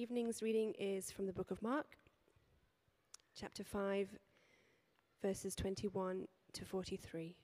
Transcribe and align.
evening's 0.00 0.40
reading 0.40 0.72
is 0.78 1.10
from 1.10 1.26
the 1.26 1.32
book 1.32 1.50
of 1.50 1.60
Mark, 1.60 1.98
chapter 3.38 3.62
5, 3.62 4.08
verses 5.20 5.54
21 5.54 6.26
to 6.54 6.64
43. 6.64 7.36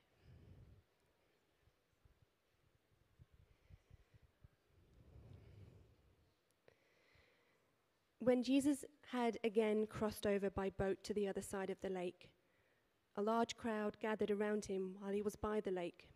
When 8.20 8.42
Jesus 8.42 8.86
had 9.12 9.36
again 9.44 9.86
crossed 9.86 10.26
over 10.26 10.48
by 10.48 10.70
boat 10.70 11.04
to 11.04 11.12
the 11.12 11.28
other 11.28 11.42
side 11.42 11.68
of 11.68 11.78
the 11.82 11.90
lake, 11.90 12.30
a 13.16 13.22
large 13.22 13.58
crowd 13.58 13.98
gathered 14.00 14.30
around 14.30 14.64
him 14.64 14.94
while 14.98 15.12
he 15.12 15.20
was 15.20 15.36
by 15.36 15.60
the 15.60 15.70
lake. 15.70 16.08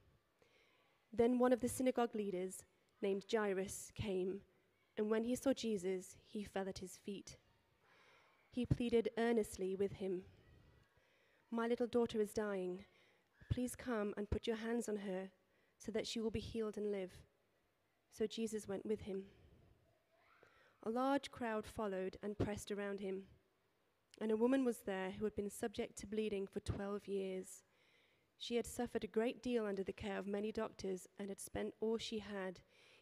Then 1.12 1.38
one 1.38 1.52
of 1.52 1.60
the 1.60 1.68
synagogue 1.68 2.14
leaders, 2.14 2.64
named 3.02 3.26
Jairus, 3.30 3.92
came, 3.94 4.40
and 5.00 5.08
when 5.10 5.24
he 5.24 5.34
saw 5.34 5.54
Jesus, 5.54 6.18
he 6.26 6.44
fell 6.44 6.68
at 6.68 6.80
his 6.80 6.98
feet. 6.98 7.38
He 8.50 8.66
pleaded 8.66 9.08
earnestly 9.16 9.74
with 9.74 9.92
him 9.92 10.24
My 11.50 11.66
little 11.66 11.86
daughter 11.86 12.20
is 12.20 12.34
dying. 12.34 12.84
Please 13.50 13.74
come 13.74 14.12
and 14.18 14.28
put 14.28 14.46
your 14.46 14.56
hands 14.56 14.90
on 14.90 14.96
her 14.96 15.30
so 15.78 15.90
that 15.92 16.06
she 16.06 16.20
will 16.20 16.30
be 16.30 16.38
healed 16.38 16.76
and 16.76 16.92
live. 16.92 17.12
So 18.12 18.26
Jesus 18.26 18.68
went 18.68 18.84
with 18.84 19.00
him. 19.00 19.22
A 20.82 20.90
large 20.90 21.30
crowd 21.30 21.64
followed 21.64 22.18
and 22.22 22.36
pressed 22.38 22.70
around 22.70 23.00
him. 23.00 23.22
And 24.20 24.30
a 24.30 24.36
woman 24.36 24.66
was 24.66 24.80
there 24.84 25.12
who 25.12 25.24
had 25.24 25.34
been 25.34 25.48
subject 25.48 25.96
to 26.00 26.06
bleeding 26.06 26.46
for 26.46 26.60
12 26.60 27.08
years. 27.08 27.62
She 28.36 28.56
had 28.56 28.66
suffered 28.66 29.04
a 29.04 29.16
great 29.18 29.42
deal 29.42 29.64
under 29.64 29.82
the 29.82 29.94
care 29.94 30.18
of 30.18 30.26
many 30.26 30.52
doctors 30.52 31.08
and 31.18 31.30
had 31.30 31.40
spent 31.40 31.72
all 31.80 31.96
she 31.96 32.18
had, 32.18 32.60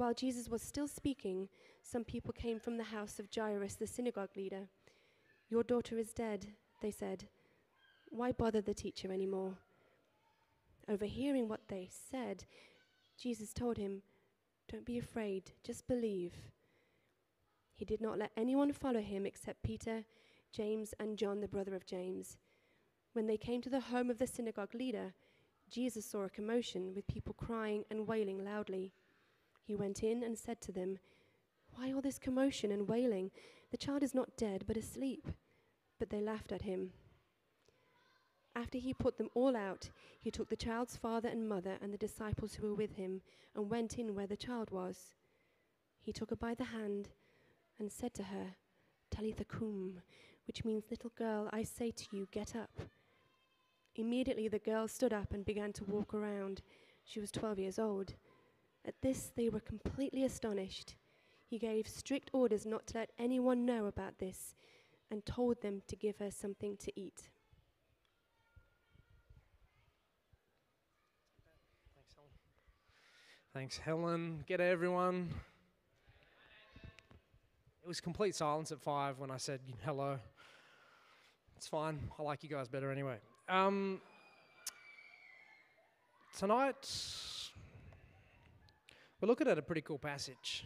While 0.00 0.14
Jesus 0.14 0.48
was 0.48 0.62
still 0.62 0.88
speaking, 0.88 1.50
some 1.82 2.04
people 2.04 2.32
came 2.32 2.58
from 2.58 2.78
the 2.78 2.84
house 2.84 3.18
of 3.18 3.28
Jairus, 3.36 3.74
the 3.74 3.86
synagogue 3.86 4.30
leader. 4.34 4.70
Your 5.50 5.62
daughter 5.62 5.98
is 5.98 6.14
dead, 6.14 6.46
they 6.80 6.90
said. 6.90 7.28
Why 8.08 8.32
bother 8.32 8.62
the 8.62 8.72
teacher 8.72 9.12
anymore? 9.12 9.58
Overhearing 10.88 11.50
what 11.50 11.68
they 11.68 11.90
said, 12.10 12.46
Jesus 13.18 13.52
told 13.52 13.76
him, 13.76 14.00
Don't 14.72 14.86
be 14.86 14.96
afraid, 14.96 15.52
just 15.62 15.86
believe. 15.86 16.32
He 17.74 17.84
did 17.84 18.00
not 18.00 18.18
let 18.18 18.32
anyone 18.38 18.72
follow 18.72 19.02
him 19.02 19.26
except 19.26 19.62
Peter, 19.62 20.04
James, 20.50 20.94
and 20.98 21.18
John, 21.18 21.42
the 21.42 21.46
brother 21.46 21.74
of 21.74 21.84
James. 21.84 22.38
When 23.12 23.26
they 23.26 23.36
came 23.36 23.60
to 23.60 23.70
the 23.70 23.80
home 23.80 24.08
of 24.08 24.16
the 24.16 24.26
synagogue 24.26 24.74
leader, 24.74 25.12
Jesus 25.70 26.06
saw 26.06 26.22
a 26.22 26.30
commotion 26.30 26.94
with 26.94 27.06
people 27.06 27.34
crying 27.34 27.84
and 27.90 28.06
wailing 28.06 28.42
loudly. 28.42 28.94
He 29.70 29.76
went 29.76 30.02
in 30.02 30.24
and 30.24 30.36
said 30.36 30.60
to 30.62 30.72
them, 30.72 30.98
Why 31.76 31.92
all 31.92 32.00
this 32.00 32.18
commotion 32.18 32.72
and 32.72 32.88
wailing? 32.88 33.30
The 33.70 33.76
child 33.76 34.02
is 34.02 34.16
not 34.16 34.36
dead, 34.36 34.64
but 34.66 34.76
asleep. 34.76 35.28
But 35.96 36.10
they 36.10 36.20
laughed 36.20 36.50
at 36.50 36.62
him. 36.62 36.90
After 38.56 38.78
he 38.78 38.92
put 38.92 39.16
them 39.16 39.28
all 39.32 39.56
out, 39.56 39.90
he 40.20 40.32
took 40.32 40.48
the 40.48 40.56
child's 40.56 40.96
father 40.96 41.28
and 41.28 41.48
mother 41.48 41.78
and 41.80 41.94
the 41.94 41.98
disciples 41.98 42.54
who 42.54 42.66
were 42.66 42.74
with 42.74 42.96
him 42.96 43.20
and 43.54 43.70
went 43.70 43.96
in 43.96 44.16
where 44.16 44.26
the 44.26 44.36
child 44.36 44.72
was. 44.72 45.14
He 46.00 46.12
took 46.12 46.30
her 46.30 46.36
by 46.36 46.54
the 46.54 46.64
hand 46.64 47.10
and 47.78 47.92
said 47.92 48.12
to 48.14 48.24
her, 48.24 48.56
Talitha 49.08 49.44
cum, 49.44 50.00
which 50.48 50.64
means, 50.64 50.90
Little 50.90 51.12
girl, 51.16 51.48
I 51.52 51.62
say 51.62 51.92
to 51.92 52.06
you, 52.10 52.26
get 52.32 52.56
up. 52.56 52.80
Immediately 53.94 54.48
the 54.48 54.58
girl 54.58 54.88
stood 54.88 55.12
up 55.12 55.32
and 55.32 55.44
began 55.44 55.72
to 55.74 55.84
walk 55.84 56.12
around. 56.12 56.60
She 57.04 57.20
was 57.20 57.30
12 57.30 57.60
years 57.60 57.78
old. 57.78 58.14
At 58.86 58.94
this, 59.02 59.30
they 59.36 59.48
were 59.48 59.60
completely 59.60 60.24
astonished. 60.24 60.96
He 61.46 61.58
gave 61.58 61.86
strict 61.86 62.30
orders 62.32 62.64
not 62.64 62.86
to 62.88 62.98
let 62.98 63.10
anyone 63.18 63.66
know 63.66 63.86
about 63.86 64.18
this 64.18 64.54
and 65.10 65.24
told 65.26 65.60
them 65.62 65.82
to 65.88 65.96
give 65.96 66.18
her 66.18 66.30
something 66.30 66.76
to 66.78 66.92
eat. 66.98 67.30
Thanks, 73.52 73.78
Helen. 73.78 74.44
G'day, 74.48 74.70
everyone. 74.70 75.28
It 77.82 77.88
was 77.88 78.00
complete 78.00 78.36
silence 78.36 78.70
at 78.70 78.80
five 78.80 79.18
when 79.18 79.32
I 79.32 79.38
said 79.38 79.60
hello. 79.84 80.18
It's 81.56 81.66
fine. 81.66 81.98
I 82.16 82.22
like 82.22 82.44
you 82.44 82.48
guys 82.48 82.68
better 82.68 82.92
anyway. 82.92 83.16
Um, 83.48 84.00
tonight, 86.38 86.88
we're 89.20 89.28
looking 89.28 89.48
at 89.48 89.58
a 89.58 89.62
pretty 89.62 89.82
cool 89.82 89.98
passage. 89.98 90.64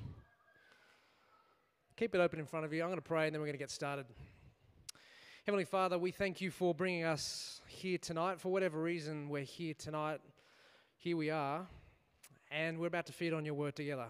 Keep 1.97 2.15
it 2.15 2.21
open 2.21 2.39
in 2.39 2.47
front 2.47 2.65
of 2.65 2.73
you. 2.73 2.83
I'm 2.83 2.89
going 2.89 2.99
to 2.99 3.03
pray 3.03 3.27
and 3.27 3.35
then 3.35 3.41
we're 3.41 3.49
going 3.49 3.59
to 3.59 3.63
get 3.63 3.71
started. 3.71 4.07
Heavenly 5.45 5.65
Father, 5.65 5.99
we 5.99 6.13
thank 6.13 6.41
you 6.41 6.53
for 6.53 6.73
bringing 6.73 7.05
us 7.05 7.61
here 7.67 7.99
tonight. 7.99 8.41
For 8.41 8.53
whatever 8.53 8.81
reason, 8.81 9.29
we're 9.29 9.43
here 9.43 9.75
tonight. 9.77 10.21
Here 10.99 11.17
we 11.17 11.31
are 11.31 11.67
and 12.53 12.79
we're 12.79 12.87
about 12.87 13.07
to 13.07 13.13
feed 13.13 13.33
on 13.33 13.45
your 13.45 13.55
word 13.55 13.75
together. 13.75 14.07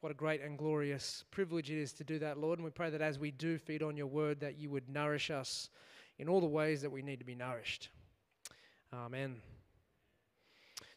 What 0.00 0.10
a 0.10 0.14
great 0.14 0.40
and 0.40 0.56
glorious 0.56 1.24
privilege 1.30 1.70
it 1.70 1.78
is 1.78 1.92
to 1.94 2.04
do 2.04 2.18
that, 2.20 2.38
Lord. 2.38 2.58
And 2.58 2.64
we 2.64 2.70
pray 2.70 2.88
that 2.88 3.02
as 3.02 3.18
we 3.18 3.30
do 3.30 3.58
feed 3.58 3.82
on 3.82 3.96
your 3.96 4.06
word, 4.06 4.40
that 4.40 4.58
you 4.58 4.70
would 4.70 4.88
nourish 4.88 5.30
us 5.30 5.68
in 6.18 6.30
all 6.30 6.40
the 6.40 6.46
ways 6.46 6.80
that 6.80 6.90
we 6.90 7.02
need 7.02 7.18
to 7.18 7.26
be 7.26 7.34
nourished. 7.34 7.90
Amen. 8.92 9.36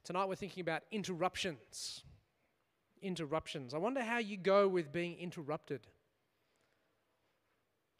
Tonight 0.05 0.29
we're 0.29 0.35
thinking 0.35 0.61
about 0.61 0.83
interruptions. 0.91 2.03
Interruptions. 3.05 3.75
I 3.75 3.77
wonder 3.77 4.01
how 4.01 4.17
you 4.17 4.35
go 4.35 4.67
with 4.67 4.91
being 4.91 5.15
interrupted. 5.19 5.81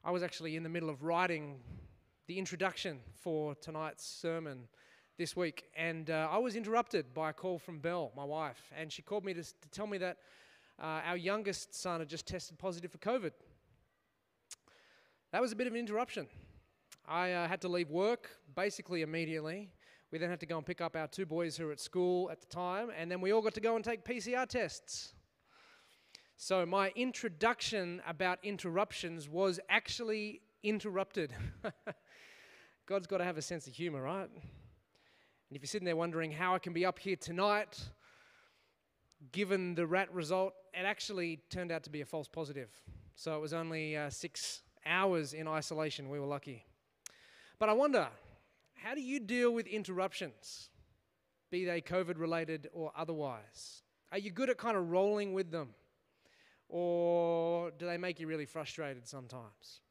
I 0.04 0.10
was 0.10 0.24
actually 0.24 0.56
in 0.56 0.64
the 0.64 0.70
middle 0.70 0.90
of 0.90 1.04
writing 1.04 1.60
the 2.26 2.40
introduction 2.40 3.02
for 3.14 3.54
tonight's 3.54 4.04
sermon 4.04 4.68
this 5.20 5.36
week, 5.36 5.66
and 5.78 6.10
uh, 6.10 6.28
I 6.32 6.40
was 6.40 6.56
interrupted 6.56 7.14
by 7.14 7.30
a 7.30 7.34
call 7.34 7.60
from 7.60 7.78
Belle, 7.78 8.14
my 8.18 8.24
wife, 8.24 8.74
and 8.76 8.92
she 8.92 9.04
called 9.04 9.24
me 9.24 9.36
to, 9.36 9.44
to 9.44 9.70
tell 9.72 9.86
me 9.86 10.00
that 10.00 10.18
uh, 10.82 11.02
our 11.06 11.18
youngest 11.18 11.76
son 11.76 12.00
had 12.00 12.10
just 12.10 12.26
tested 12.26 12.58
positive 12.58 12.92
for 12.92 12.98
COVID. 12.98 13.32
That 15.32 15.40
was 15.40 15.52
a 15.52 15.56
bit 15.56 15.68
of 15.68 15.74
an 15.74 15.80
interruption. 15.80 16.26
I 17.08 17.34
uh, 17.34 17.48
had 17.48 17.62
to 17.62 17.68
leave 17.68 17.92
work 17.92 18.32
basically 18.56 19.04
immediately. 19.04 19.70
We 20.12 20.18
then 20.18 20.30
had 20.30 20.40
to 20.42 20.46
go 20.46 20.58
and 20.58 20.66
pick 20.66 20.82
up 20.82 20.96
our 20.96 21.08
two 21.08 21.26
boys 21.26 21.58
who 21.58 21.66
were 21.66 21.72
at 21.72 21.80
school 21.80 22.30
at 22.30 22.40
the 22.40 22.48
time, 22.48 22.90
and 22.98 23.10
then 23.12 23.22
we 23.22 23.32
all 23.32 23.42
got 23.42 23.54
to 23.56 23.62
go 23.62 23.76
and 23.76 23.84
take 23.84 24.06
PCR 24.06 24.48
tests. 24.48 25.14
So, 26.38 26.66
my 26.66 26.92
introduction 26.96 28.02
about 28.08 28.40
interruptions 28.44 29.30
was 29.30 29.60
actually 29.70 30.42
interrupted. 30.64 31.34
God's 32.86 33.08
got 33.08 33.18
to 33.18 33.24
have 33.24 33.38
a 33.38 33.42
sense 33.42 33.68
of 33.68 33.74
humor, 33.74 34.02
right? 34.02 34.30
And 34.30 35.56
if 35.56 35.62
you're 35.62 35.68
sitting 35.68 35.86
there 35.86 35.96
wondering 35.96 36.32
how 36.32 36.56
I 36.56 36.60
can 36.60 36.74
be 36.74 36.86
up 36.86 37.00
here 37.00 37.16
tonight, 37.16 37.80
given 39.32 39.76
the 39.76 39.88
RAT 39.88 40.14
result, 40.14 40.54
it 40.74 40.86
actually 40.86 41.40
turned 41.50 41.72
out 41.72 41.84
to 41.84 41.90
be 41.90 42.02
a 42.02 42.06
false 42.06 42.28
positive. 42.28 42.70
So 43.16 43.36
it 43.36 43.40
was 43.40 43.54
only 43.54 43.96
uh, 43.96 44.10
six 44.10 44.62
hours 44.86 45.34
in 45.34 45.48
isolation. 45.48 46.10
We 46.10 46.20
were 46.20 46.28
lucky. 46.28 46.66
But 47.60 47.70
I 47.70 47.74
wonder, 47.74 48.08
how 48.76 48.94
do 48.94 49.02
you 49.02 49.20
deal 49.20 49.52
with 49.52 49.68
interruptions, 49.68 50.70
be 51.52 51.66
they 51.66 51.82
COVID 51.82 52.18
related 52.20 52.70
or 52.74 52.92
otherwise? 52.96 53.84
Are 54.12 54.18
you 54.18 54.32
good 54.32 54.50
at 54.50 54.58
kind 54.58 54.78
of 54.78 54.90
rolling 54.90 55.34
with 55.34 55.52
them? 55.52 55.70
Or 56.70 57.72
do 57.72 57.86
they 57.86 57.98
make 57.98 58.20
you 58.20 58.28
really 58.28 58.46
frustrated 58.46 59.08
sometimes? 59.08 59.82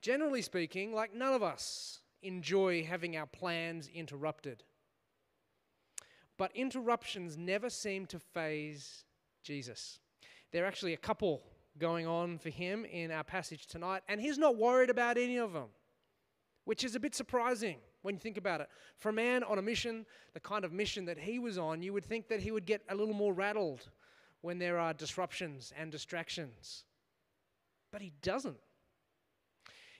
Generally 0.00 0.42
speaking, 0.42 0.92
like 0.92 1.14
none 1.14 1.32
of 1.32 1.42
us 1.42 2.00
enjoy 2.22 2.84
having 2.84 3.16
our 3.16 3.26
plans 3.26 3.88
interrupted. 3.92 4.62
But 6.36 6.50
interruptions 6.54 7.36
never 7.36 7.70
seem 7.70 8.06
to 8.06 8.18
faze 8.18 9.04
Jesus. 9.42 10.00
There 10.50 10.64
are 10.64 10.66
actually 10.66 10.94
a 10.94 10.98
couple 10.98 11.42
going 11.78 12.06
on 12.06 12.38
for 12.38 12.50
him 12.50 12.84
in 12.84 13.10
our 13.10 13.24
passage 13.24 13.66
tonight, 13.66 14.02
and 14.08 14.20
he's 14.20 14.38
not 14.38 14.56
worried 14.56 14.90
about 14.90 15.16
any 15.16 15.38
of 15.38 15.52
them, 15.52 15.68
which 16.64 16.84
is 16.84 16.94
a 16.94 17.00
bit 17.00 17.14
surprising 17.14 17.78
when 18.02 18.14
you 18.14 18.20
think 18.20 18.36
about 18.36 18.60
it. 18.60 18.68
For 18.98 19.08
a 19.10 19.12
man 19.12 19.42
on 19.44 19.58
a 19.58 19.62
mission, 19.62 20.06
the 20.34 20.40
kind 20.40 20.64
of 20.64 20.72
mission 20.72 21.04
that 21.06 21.18
he 21.18 21.38
was 21.38 21.58
on, 21.58 21.82
you 21.82 21.92
would 21.92 22.06
think 22.06 22.28
that 22.28 22.40
he 22.40 22.50
would 22.50 22.66
get 22.66 22.82
a 22.88 22.94
little 22.94 23.14
more 23.14 23.32
rattled 23.32 23.88
when 24.40 24.58
there 24.58 24.78
are 24.78 24.92
disruptions 24.92 25.72
and 25.78 25.90
distractions. 25.90 26.84
But 27.90 28.02
he 28.02 28.12
doesn't. 28.22 28.58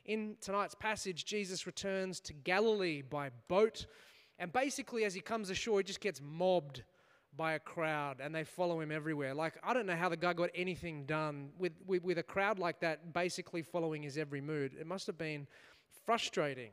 In 0.05 0.37
tonight's 0.41 0.75
passage, 0.75 1.25
Jesus 1.25 1.67
returns 1.67 2.19
to 2.21 2.33
Galilee 2.33 3.03
by 3.03 3.31
boat, 3.49 3.87
and 4.39 4.53
basically, 4.53 5.05
as 5.05 5.15
he 5.15 5.21
comes 5.21 5.51
ashore, 5.51 5.79
he 5.79 5.85
just 5.85 6.01
gets 6.01 6.21
mobbed 6.21 6.83
by 7.37 7.55
a 7.55 7.59
crowd 7.59 8.21
and 8.21 8.35
they 8.35 8.45
follow 8.45 8.81
him 8.81 8.93
everywhere. 8.93 9.35
Like, 9.35 9.55
I 9.63 9.73
don't 9.73 9.87
know 9.87 9.97
how 9.97 10.09
the 10.09 10.17
guy 10.17 10.33
got 10.33 10.51
anything 10.55 11.05
done 11.05 11.51
with, 11.59 11.73
with, 11.87 12.03
with 12.03 12.19
a 12.19 12.23
crowd 12.23 12.59
like 12.59 12.81
that 12.81 13.13
basically 13.13 13.63
following 13.63 14.03
his 14.03 14.19
every 14.19 14.41
mood. 14.41 14.75
It 14.79 14.87
must 14.87 15.07
have 15.07 15.17
been 15.17 15.47
frustrating. 16.07 16.71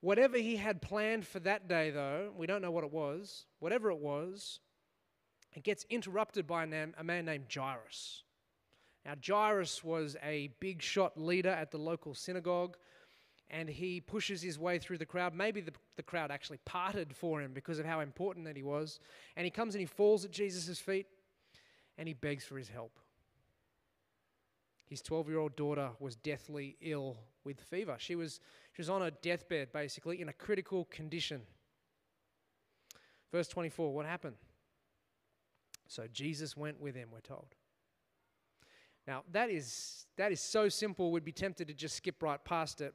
Whatever 0.00 0.38
he 0.38 0.56
had 0.56 0.80
planned 0.80 1.26
for 1.26 1.40
that 1.40 1.68
day, 1.68 1.90
though, 1.90 2.32
we 2.36 2.46
don't 2.46 2.62
know 2.62 2.70
what 2.70 2.84
it 2.84 2.92
was, 2.92 3.46
whatever 3.58 3.90
it 3.90 3.98
was, 3.98 4.60
it 5.54 5.64
gets 5.64 5.84
interrupted 5.90 6.46
by 6.46 6.64
a 6.64 6.66
man, 6.66 7.24
named 7.24 7.46
Jairus. 7.52 8.22
Now, 9.04 9.14
Jairus 9.26 9.82
was 9.82 10.16
a 10.22 10.50
big 10.60 10.82
shot 10.82 11.20
leader 11.20 11.50
at 11.50 11.70
the 11.70 11.78
local 11.78 12.14
synagogue 12.14 12.76
and 13.50 13.68
he 13.68 14.00
pushes 14.00 14.42
his 14.42 14.58
way 14.58 14.78
through 14.78 14.98
the 14.98 15.06
crowd. 15.06 15.34
Maybe 15.34 15.60
the, 15.60 15.72
the 15.96 16.02
crowd 16.02 16.30
actually 16.30 16.58
parted 16.64 17.16
for 17.16 17.40
him 17.40 17.52
because 17.52 17.78
of 17.78 17.86
how 17.86 18.00
important 18.00 18.44
that 18.44 18.56
he 18.56 18.62
was. 18.62 19.00
And 19.36 19.44
he 19.44 19.50
comes 19.50 19.74
and 19.74 19.80
he 19.80 19.86
falls 19.86 20.24
at 20.24 20.30
Jesus' 20.30 20.78
feet 20.78 21.06
and 21.96 22.06
he 22.06 22.14
begs 22.14 22.44
for 22.44 22.58
his 22.58 22.68
help. 22.68 22.98
His 24.86 25.02
12 25.02 25.28
year 25.28 25.38
old 25.38 25.56
daughter 25.56 25.90
was 25.98 26.16
deathly 26.16 26.76
ill 26.80 27.16
with 27.48 27.62
fever. 27.62 27.96
She 27.98 28.14
was, 28.14 28.40
she 28.74 28.82
was 28.82 28.90
on 28.90 29.00
a 29.00 29.10
deathbed, 29.10 29.72
basically, 29.72 30.20
in 30.20 30.28
a 30.28 30.34
critical 30.34 30.84
condition. 30.84 31.40
Verse 33.32 33.48
24, 33.48 33.94
what 33.94 34.04
happened? 34.04 34.36
So 35.86 36.04
Jesus 36.12 36.58
went 36.58 36.78
with 36.78 36.94
him, 36.94 37.08
we're 37.10 37.20
told. 37.20 37.46
Now, 39.06 39.22
that 39.32 39.48
is, 39.48 40.04
that 40.18 40.30
is 40.30 40.40
so 40.42 40.68
simple, 40.68 41.10
we'd 41.10 41.24
be 41.24 41.32
tempted 41.32 41.68
to 41.68 41.74
just 41.74 41.96
skip 41.96 42.22
right 42.22 42.44
past 42.44 42.82
it. 42.82 42.94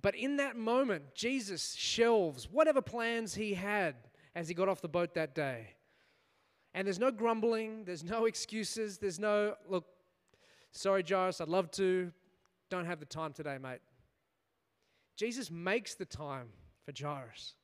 But 0.00 0.14
in 0.14 0.36
that 0.36 0.56
moment, 0.56 1.16
Jesus 1.16 1.74
shelves 1.74 2.48
whatever 2.48 2.80
plans 2.80 3.34
he 3.34 3.54
had 3.54 3.96
as 4.36 4.46
he 4.46 4.54
got 4.54 4.68
off 4.68 4.80
the 4.80 4.88
boat 4.88 5.14
that 5.14 5.34
day. 5.34 5.74
And 6.72 6.86
there's 6.86 7.00
no 7.00 7.10
grumbling, 7.10 7.82
there's 7.84 8.04
no 8.04 8.26
excuses, 8.32 8.98
there's 8.98 9.18
no, 9.18 9.56
look, 9.68 9.86
sorry, 10.70 11.02
Jairus, 11.06 11.40
I'd 11.40 11.48
love 11.48 11.72
to, 11.72 12.12
don't 12.70 12.86
have 12.86 13.00
the 13.00 13.06
time 13.06 13.32
today, 13.32 13.58
mate. 13.60 13.80
Jesus 15.16 15.50
makes 15.50 15.94
the 15.94 16.04
time 16.06 16.48
for 16.84 16.92
Jairus. 16.98 17.54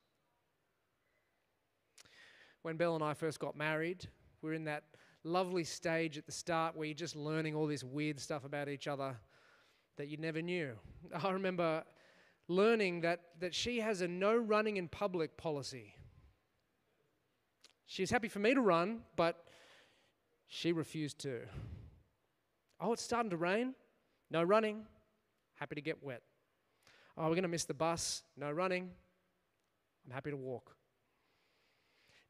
When 2.61 2.77
Belle 2.77 2.95
and 2.95 3.03
I 3.03 3.13
first 3.13 3.39
got 3.39 3.55
married, 3.55 4.07
we 4.41 4.49
we're 4.49 4.53
in 4.53 4.65
that 4.65 4.83
lovely 5.23 5.63
stage 5.63 6.17
at 6.17 6.25
the 6.25 6.31
start 6.31 6.75
where 6.75 6.85
you're 6.85 6.93
just 6.93 7.15
learning 7.15 7.55
all 7.55 7.65
this 7.65 7.83
weird 7.83 8.19
stuff 8.19 8.45
about 8.45 8.69
each 8.69 8.87
other 8.87 9.15
that 9.95 10.07
you 10.07 10.17
never 10.17 10.41
knew. 10.41 10.73
I 11.23 11.31
remember 11.31 11.83
learning 12.47 13.01
that, 13.01 13.21
that 13.39 13.55
she 13.55 13.79
has 13.79 14.01
a 14.01 14.07
no 14.07 14.35
running 14.35 14.77
in 14.77 14.87
public 14.87 15.37
policy. 15.37 15.95
She's 17.85 18.11
happy 18.11 18.27
for 18.27 18.39
me 18.39 18.53
to 18.53 18.61
run, 18.61 18.99
but 19.15 19.45
she 20.47 20.73
refused 20.73 21.19
to. 21.19 21.41
Oh, 22.79 22.93
it's 22.93 23.01
starting 23.01 23.29
to 23.31 23.37
rain? 23.37 23.73
No 24.29 24.43
running. 24.43 24.85
Happy 25.57 25.75
to 25.75 25.81
get 25.81 26.03
wet. 26.03 26.21
Oh, 27.17 27.23
we're 27.23 27.29
going 27.29 27.43
to 27.43 27.49
miss 27.49 27.65
the 27.65 27.73
bus. 27.73 28.23
No 28.35 28.51
running. 28.51 28.89
I'm 30.05 30.13
happy 30.13 30.31
to 30.31 30.37
walk. 30.37 30.75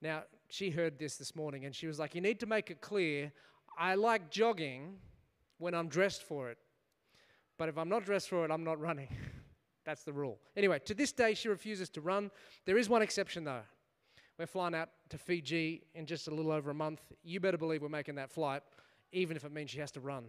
Now, 0.01 0.23
she 0.49 0.69
heard 0.69 0.97
this 0.99 1.17
this 1.17 1.35
morning 1.35 1.65
and 1.65 1.75
she 1.75 1.87
was 1.87 1.99
like, 1.99 2.15
You 2.15 2.21
need 2.21 2.39
to 2.39 2.45
make 2.45 2.71
it 2.71 2.81
clear 2.81 3.31
I 3.77 3.93
like 3.93 4.31
jogging 4.31 4.95
when 5.59 5.75
I'm 5.75 5.87
dressed 5.87 6.23
for 6.23 6.49
it. 6.49 6.57
But 7.57 7.69
if 7.69 7.77
I'm 7.77 7.89
not 7.89 8.05
dressed 8.05 8.29
for 8.29 8.43
it, 8.43 8.51
I'm 8.51 8.63
not 8.63 8.79
running. 8.79 9.09
That's 9.85 10.03
the 10.03 10.13
rule. 10.13 10.39
Anyway, 10.55 10.79
to 10.85 10.93
this 10.93 11.11
day, 11.11 11.33
she 11.33 11.47
refuses 11.47 11.89
to 11.91 12.01
run. 12.01 12.31
There 12.65 12.77
is 12.77 12.89
one 12.89 13.01
exception, 13.01 13.43
though. 13.43 13.61
We're 14.37 14.47
flying 14.47 14.75
out 14.75 14.89
to 15.09 15.17
Fiji 15.17 15.83
in 15.95 16.05
just 16.05 16.27
a 16.27 16.31
little 16.31 16.51
over 16.51 16.71
a 16.71 16.73
month. 16.73 17.01
You 17.23 17.39
better 17.39 17.57
believe 17.57 17.81
we're 17.81 17.89
making 17.89 18.15
that 18.15 18.31
flight, 18.31 18.61
even 19.11 19.37
if 19.37 19.45
it 19.45 19.51
means 19.51 19.69
she 19.69 19.79
has 19.79 19.91
to 19.91 19.99
run. 19.99 20.25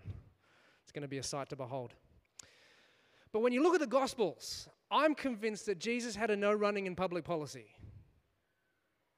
It's 0.82 0.92
going 0.92 1.02
to 1.02 1.08
be 1.08 1.18
a 1.18 1.22
sight 1.22 1.48
to 1.50 1.56
behold. 1.56 1.94
But 3.32 3.40
when 3.40 3.52
you 3.52 3.62
look 3.62 3.74
at 3.74 3.80
the 3.80 3.86
Gospels, 3.86 4.68
I'm 4.90 5.14
convinced 5.14 5.66
that 5.66 5.78
Jesus 5.78 6.16
had 6.16 6.30
a 6.30 6.36
no 6.36 6.52
running 6.52 6.86
in 6.86 6.94
public 6.94 7.24
policy. 7.24 7.66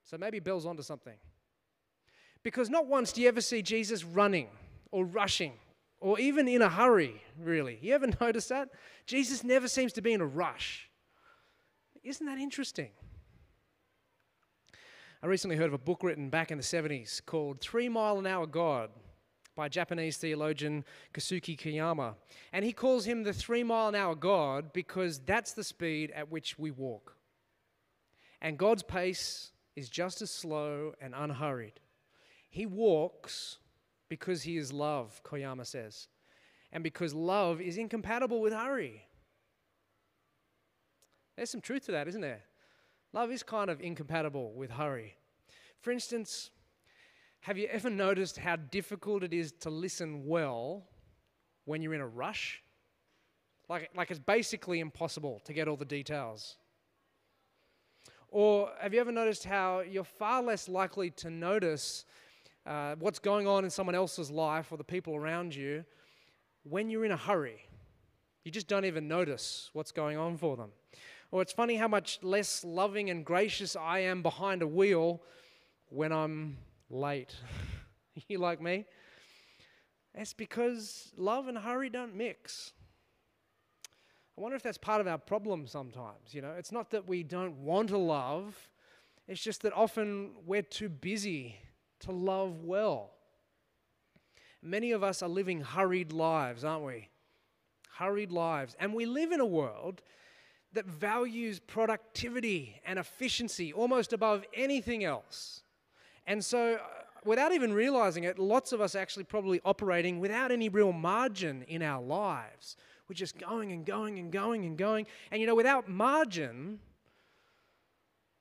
So 0.03 0.19
maybe 0.19 0.41
Belle's 0.41 0.67
onto 0.67 0.83
something. 0.83 1.17
Because 2.43 2.71
not 2.71 2.87
once 2.87 3.13
do 3.13 3.21
you 3.21 3.29
ever 3.29 3.41
see 3.41 3.63
Jesus 3.63 4.05
running 4.05 4.49
or 4.91 5.05
rushing 5.05 5.53
or 6.01 6.19
even 6.19 6.49
in 6.49 6.63
a 6.63 6.69
hurry, 6.69 7.23
really. 7.39 7.79
You 7.81 7.95
ever 7.95 8.09
notice 8.21 8.49
that? 8.49 8.71
Jesus 9.07 9.45
never 9.45 9.69
seems 9.69 9.93
to 9.95 10.03
be 10.03 10.13
in 10.13 10.21
a 10.21 10.27
rush. 10.27 10.91
Isn't 12.03 12.27
that 12.27 12.39
interesting? 12.39 12.91
I 15.23 15.27
recently 15.27 15.57
heard 15.57 15.67
of 15.67 15.75
a 15.75 15.79
book 15.79 16.03
written 16.03 16.31
back 16.31 16.51
in 16.51 16.57
the 16.57 16.65
70s 16.65 17.25
called 17.25 17.61
Three 17.61 17.91
Mile 17.91 18.19
an 18.19 18.27
Hour 18.27 18.47
God 18.47 18.89
by 19.57 19.69
Japanese 19.69 20.17
theologian 20.17 20.85
Kosuke 21.13 21.59
Koyama. 21.59 22.15
And 22.53 22.65
he 22.65 22.73
calls 22.73 23.05
him 23.05 23.23
the 23.23 23.33
three 23.33 23.63
mile 23.63 23.89
an 23.89 23.95
hour 23.95 24.15
God 24.15 24.73
because 24.73 25.19
that's 25.19 25.53
the 25.53 25.65
speed 25.65 26.11
at 26.13 26.31
which 26.31 26.59
we 26.59 26.71
walk. 26.71 27.17
And 28.41 28.59
God's 28.59 28.83
pace 28.83 29.53
is 29.77 29.89
just 29.89 30.23
as 30.23 30.31
slow 30.31 30.95
and 31.01 31.15
unhurried. 31.15 31.81
He 32.49 32.67
walks 32.67 33.59
because 34.09 34.43
he 34.43 34.57
is 34.57 34.73
love, 34.73 35.21
Koyama 35.25 35.67
says, 35.67 36.09
and 36.73 36.83
because 36.83 37.15
love 37.15 37.61
is 37.61 37.77
incompatible 37.77 38.41
with 38.41 38.53
hurry. 38.53 39.05
There's 41.37 41.51
some 41.51 41.61
truth 41.61 41.87
to 41.87 41.93
that, 41.93 42.09
isn't 42.09 42.21
there? 42.21 42.43
Love 43.13 43.31
is 43.31 43.43
kind 43.43 43.71
of 43.71 43.81
incompatible 43.81 44.53
with 44.53 44.71
hurry. 44.71 45.15
For 45.81 45.91
instance, 45.91 46.51
have 47.41 47.57
you 47.57 47.67
ever 47.69 47.91
noticed 47.91 48.39
how 48.39 48.57
difficult 48.57 49.23
it 49.23 49.33
is 49.33 49.53
to 49.61 49.71
listen 49.71 50.27
well 50.27 50.85
when 51.65 51.83
you're 51.83 51.95
in 51.95 52.01
a 52.01 52.07
rush? 52.07 52.63
Like, 53.69 53.91
like 53.97 54.11
it's 54.11 54.21
basically 54.21 54.81
impossible 54.81 55.41
to 55.45 55.53
get 55.53 55.69
all 55.69 55.77
the 55.77 55.85
details. 55.85 56.57
Or 58.29 58.71
have 58.81 58.95
you 58.95 59.01
ever 59.01 59.13
noticed 59.13 59.45
how 59.45 59.81
you're 59.81 60.05
far 60.05 60.43
less 60.43 60.69
likely 60.69 61.11
to 61.11 61.31
notice 61.31 62.05
uh, 62.67 62.95
what's 62.99 63.19
going 63.19 63.47
on 63.47 63.65
in 63.65 63.71
someone 63.71 63.95
else's 63.95 64.31
life 64.31 64.71
or 64.71 64.77
the 64.77 64.85
people 64.85 65.17
around 65.17 65.55
you 65.55 65.85
when 66.63 66.91
you're 66.91 67.05
in 67.05 67.11
a 67.13 67.17
hurry. 67.17 67.67
You 68.45 68.51
just 68.51 68.69
don't 68.69 68.85
even 68.85 69.09
notice 69.09 69.71
what's 69.73 69.93
going 69.93 70.17
on 70.17 70.37
for 70.37 70.57
them. 70.57 70.71
Or 71.31 71.43
it's 71.43 71.53
funny 71.53 71.77
how 71.77 71.89
much 71.89 72.19
less 72.23 72.65
loving 72.65 73.11
and 73.11 73.25
gracious 73.25 73.77
I 73.77 74.01
am 74.01 74.23
behind 74.23 74.63
a 74.63 74.67
wheel 74.67 75.23
when 75.89 76.13
I'm 76.13 76.59
late. 76.91 77.35
you 78.29 78.39
like 78.39 78.61
me? 78.61 78.85
It's 80.15 80.35
because 80.35 81.13
love 81.17 81.49
and 81.49 81.57
hurry 81.57 81.89
don't 81.89 82.17
mix. 82.17 82.73
I 84.37 84.41
wonder 84.41 84.57
if 84.57 84.63
that's 84.63 84.79
part 84.79 85.01
of 85.01 85.07
our 85.07 85.19
problem 85.19 85.67
sometimes. 85.67 86.33
You 86.33 86.43
know, 86.43 86.53
it's 86.59 86.73
not 86.73 86.91
that 86.91 87.07
we 87.07 87.23
don't 87.23 87.59
want 87.59 87.89
to 87.91 87.99
love, 87.99 88.69
it's 89.29 89.41
just 89.41 89.63
that 89.63 89.73
often 89.73 90.31
we're 90.45 90.63
too 90.63 90.89
busy 90.89 91.57
to 92.01 92.13
love 92.13 92.65
well. 92.65 93.13
Many 94.63 94.93
of 94.93 95.03
us 95.03 95.23
are 95.23 95.29
living 95.29 95.61
hurried 95.61 96.13
lives, 96.13 96.65
aren't 96.65 96.85
we? 96.85 97.09
Hurried 97.97 98.33
lives. 98.33 98.77
And 98.81 98.93
we 98.93 99.07
live 99.07 99.31
in 99.31 99.41
a 99.41 99.47
world 99.47 100.03
that 100.73 100.87
values 100.87 101.61
productivity 101.61 102.81
and 102.85 102.99
efficiency 102.99 103.73
almost 103.73 104.13
above 104.13 104.45
anything 104.55 105.05
else. 105.05 105.63
And 106.31 106.45
so, 106.45 106.75
uh, 106.75 106.79
without 107.25 107.51
even 107.51 107.73
realizing 107.73 108.23
it, 108.23 108.39
lots 108.39 108.71
of 108.71 108.81
us 108.81 108.95
actually 108.95 109.25
probably 109.25 109.61
operating 109.65 110.21
without 110.21 110.53
any 110.53 110.69
real 110.69 110.93
margin 110.93 111.65
in 111.67 111.83
our 111.83 112.01
lives. 112.01 112.77
We're 113.09 113.15
just 113.15 113.37
going 113.37 113.73
and 113.73 113.85
going 113.85 114.17
and 114.21 114.31
going 114.31 114.65
and 114.65 114.79
going. 114.79 115.09
And 115.33 115.41
you 115.41 115.49
know, 115.49 115.57
without 115.57 115.89
margin, 115.89 116.79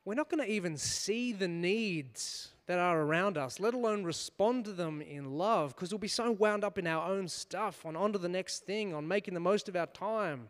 we're 0.06 0.14
not 0.14 0.30
going 0.30 0.46
to 0.46 0.52
even 0.52 0.78
see 0.78 1.32
the 1.32 1.48
needs 1.48 2.50
that 2.68 2.78
are 2.78 3.02
around 3.02 3.40
us, 3.40 3.60
let 3.60 3.74
alone 3.74 4.04
respond 4.04 4.66
to 4.66 4.72
them 4.72 5.02
in 5.02 5.32
love, 5.32 5.76
because 5.76 5.92
we'll 5.92 5.98
be 5.98 6.08
so 6.08 6.30
wound 6.30 6.64
up 6.64 6.78
in 6.78 6.86
our 6.86 7.10
own 7.10 7.28
stuff, 7.28 7.88
on 7.88 7.96
onto 7.96 8.20
the 8.20 8.30
next 8.30 8.68
thing, 8.68 8.94
on 8.94 9.08
making 9.08 9.34
the 9.34 9.40
most 9.40 9.68
of 9.68 9.76
our 9.76 9.88
time. 9.88 10.50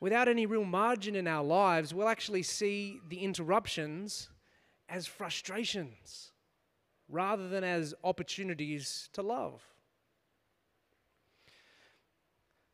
without 0.00 0.26
any 0.26 0.46
real 0.46 0.64
margin 0.64 1.14
in 1.14 1.28
our 1.28 1.44
lives, 1.44 1.94
we'll 1.94 2.08
actually 2.08 2.42
see 2.42 3.00
the 3.08 3.18
interruptions 3.18 4.30
as 4.88 5.06
frustrations 5.06 6.32
rather 7.08 7.48
than 7.48 7.64
as 7.64 7.94
opportunities 8.04 9.08
to 9.12 9.22
love. 9.22 9.62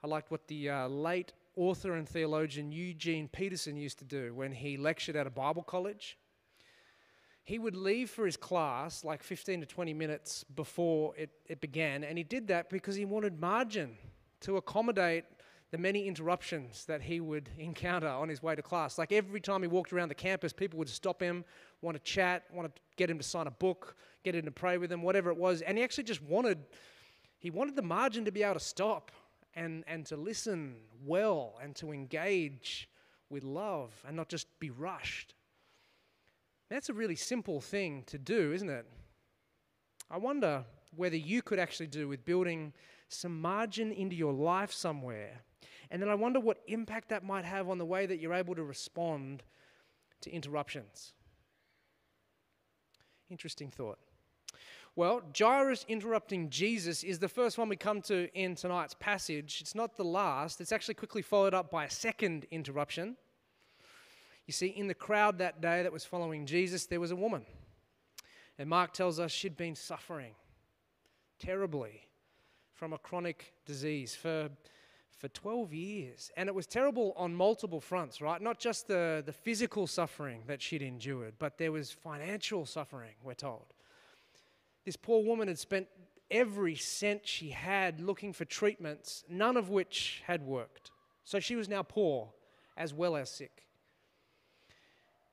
I 0.03 0.07
liked 0.07 0.31
what 0.31 0.49
the 0.49 0.69
uh, 0.69 0.89
late 0.89 1.33
author 1.57 1.95
and 1.95 2.09
theologian 2.09 2.73
Eugene 2.73 3.29
Peterson 3.29 3.77
used 3.77 3.99
to 3.99 4.05
do 4.05 4.35
when 4.35 4.53
he 4.53 4.77
lectured 4.77 5.17
at 5.17 5.27
a 5.27 5.31
Bible 5.31 5.63
college. 5.63 6.19
He 7.45 7.59
would 7.59 7.77
leave 7.77 8.09
for 8.09 8.25
his 8.25 8.37
class 8.37 9.05
like 9.05 9.23
15 9.23 9.61
to 9.61 9.67
20 9.67 9.95
minutes 9.95 10.45
before 10.45 11.15
it, 11.17 11.31
it 11.47 11.61
began, 11.61 12.05
and 12.05 12.17
he 12.17 12.25
did 12.25 12.49
that 12.49 12.71
because 12.71 12.95
he 12.95 13.05
wanted 13.05 13.41
margin 13.41 13.97
to 14.41 14.57
accommodate 14.57 15.25
the 15.73 15.79
many 15.79 16.07
interruptions 16.07 16.85
that 16.85 17.01
he 17.01 17.19
would 17.19 17.49
encounter 17.59 18.07
on 18.07 18.29
his 18.29 18.43
way 18.43 18.55
to 18.55 18.61
class. 18.61 18.99
Like 18.99 19.11
every 19.11 19.41
time 19.41 19.63
he 19.63 19.69
walked 19.69 19.91
around 19.91 20.11
the 20.11 20.15
campus, 20.15 20.53
people 20.53 20.79
would 20.79 20.89
stop 20.89 21.21
him, 21.21 21.47
want 21.81 21.97
to 21.97 22.03
chat, 22.03 22.45
want 22.53 22.73
to 22.73 22.83
get 22.97 23.09
him 23.09 23.17
to 23.17 23.25
sign 23.25 23.47
a 23.47 23.51
book, 23.51 23.97
get 24.23 24.35
him 24.35 24.45
to 24.45 24.51
pray 24.51 24.77
with 24.77 24.93
him, 24.93 25.03
whatever 25.03 25.31
it 25.31 25.37
was. 25.39 25.63
And 25.63 25.79
he 25.79 25.83
actually 25.83 26.05
just 26.05 26.23
wanted, 26.23 26.59
he 27.39 27.51
wanted 27.51 27.75
the 27.75 27.83
margin 27.83 28.27
to 28.27 28.31
be 28.31 28.43
able 28.43 28.55
to 28.55 28.61
stop 28.61 29.11
and, 29.55 29.83
and 29.87 30.05
to 30.07 30.17
listen 30.17 30.77
well 31.07 31.59
and 31.63 31.75
to 31.77 31.91
engage 31.91 32.87
with 33.31 33.43
love 33.43 33.95
and 34.07 34.15
not 34.15 34.29
just 34.29 34.47
be 34.61 34.69
rushed. 34.69 35.35
That's 36.69 36.91
a 36.91 36.95
really 36.95 37.17
simple 37.17 37.63
thing 37.63 38.05
to 38.09 38.19
do, 38.19 38.53
isn't 38.53 38.69
it? 38.69 38.85
I 40.11 40.19
wonder 40.19 40.67
whether 40.95 41.17
you 41.17 41.41
could 41.41 41.59
actually 41.59 41.87
do 41.87 42.09
with 42.09 42.27
building 42.27 42.75
some 43.09 43.41
margin 43.41 43.91
into 43.91 44.15
your 44.15 44.35
life 44.35 44.71
somewhere. 44.71 45.41
And 45.93 46.01
then 46.01 46.09
I 46.09 46.15
wonder 46.15 46.41
what 46.41 46.63
impact 46.67 47.11
that 47.11 47.23
might 47.23 47.45
have 47.45 47.69
on 47.69 47.77
the 47.77 47.85
way 47.85 48.07
that 48.07 48.19
you're 48.19 48.33
able 48.33 48.55
to 48.55 48.65
respond 48.65 49.43
to 50.23 50.31
interruptions. 50.31 51.13
Interesting 53.31 53.71
thought. 53.71 53.99
Well, 54.97 55.21
Jairus 55.39 55.85
interrupting 55.89 56.49
Jesus 56.49 57.05
is 57.05 57.19
the 57.19 57.29
first 57.29 57.59
one 57.59 57.69
we 57.69 57.77
come 57.77 58.01
to 58.03 58.29
in 58.35 58.55
tonight's 58.55 58.95
passage. 58.95 59.59
It's 59.61 59.75
not 59.75 59.97
the 59.99 60.05
last, 60.05 60.63
it's 60.63 60.73
actually 60.73 60.95
quickly 60.95 61.21
followed 61.21 61.53
up 61.53 61.71
by 61.71 61.85
a 61.85 61.91
second 61.91 62.47
interruption. 62.51 63.17
You 64.47 64.53
see, 64.53 64.69
in 64.69 64.87
the 64.87 64.95
crowd 64.95 65.39
that 65.39 65.61
day 65.61 65.83
that 65.83 65.93
was 65.93 66.07
following 66.07 66.47
Jesus, 66.47 66.87
there 66.87 67.01
was 67.01 67.11
a 67.11 67.17
woman. 67.17 67.45
And 68.59 68.69
Mark 68.69 68.95
tells 68.95 69.21
us 69.21 69.31
she'd 69.31 69.59
been 69.59 69.77
suffering 69.77 70.35
terribly 71.39 72.09
from 72.73 72.95
a 72.95 72.99
chronic 72.99 73.53
disease 73.67 74.15
for, 74.15 74.49
for 75.23 75.29
12 75.29 75.73
years. 75.73 76.33
And 76.37 76.49
it 76.49 76.55
was 76.55 76.67
terrible 76.67 77.15
on 77.17 77.33
multiple 77.33 77.81
fronts, 77.81 78.21
right? 78.21 78.43
Not 78.43 78.59
just 78.59 78.89
the, 78.89 79.23
the 79.25 79.33
physical 79.33 79.87
suffering 79.87 80.43
that 80.49 80.61
she'd 80.61 80.83
endured, 80.83 81.35
but 81.39 81.59
there 81.59 81.71
was 81.71 81.93
financial 81.93 82.67
suffering, 82.67 83.13
we're 83.23 83.35
told. 83.35 83.67
This 84.85 84.97
poor 84.97 85.23
woman 85.23 85.47
had 85.47 85.61
spent 85.61 85.87
every 86.29 86.75
cent 86.75 87.21
she 87.25 87.51
had 87.51 88.01
looking 88.01 88.33
for 88.33 88.45
treatments, 88.45 89.23
none 89.29 89.57
of 89.57 89.71
which 89.71 90.25
had 90.27 90.43
worked. 90.43 90.91
So 91.23 91.39
she 91.39 91.55
was 91.55 91.69
now 91.69 91.85
poor 91.85 92.31
as 92.77 92.93
well 92.93 93.15
as 93.15 93.31
sick. 93.31 93.63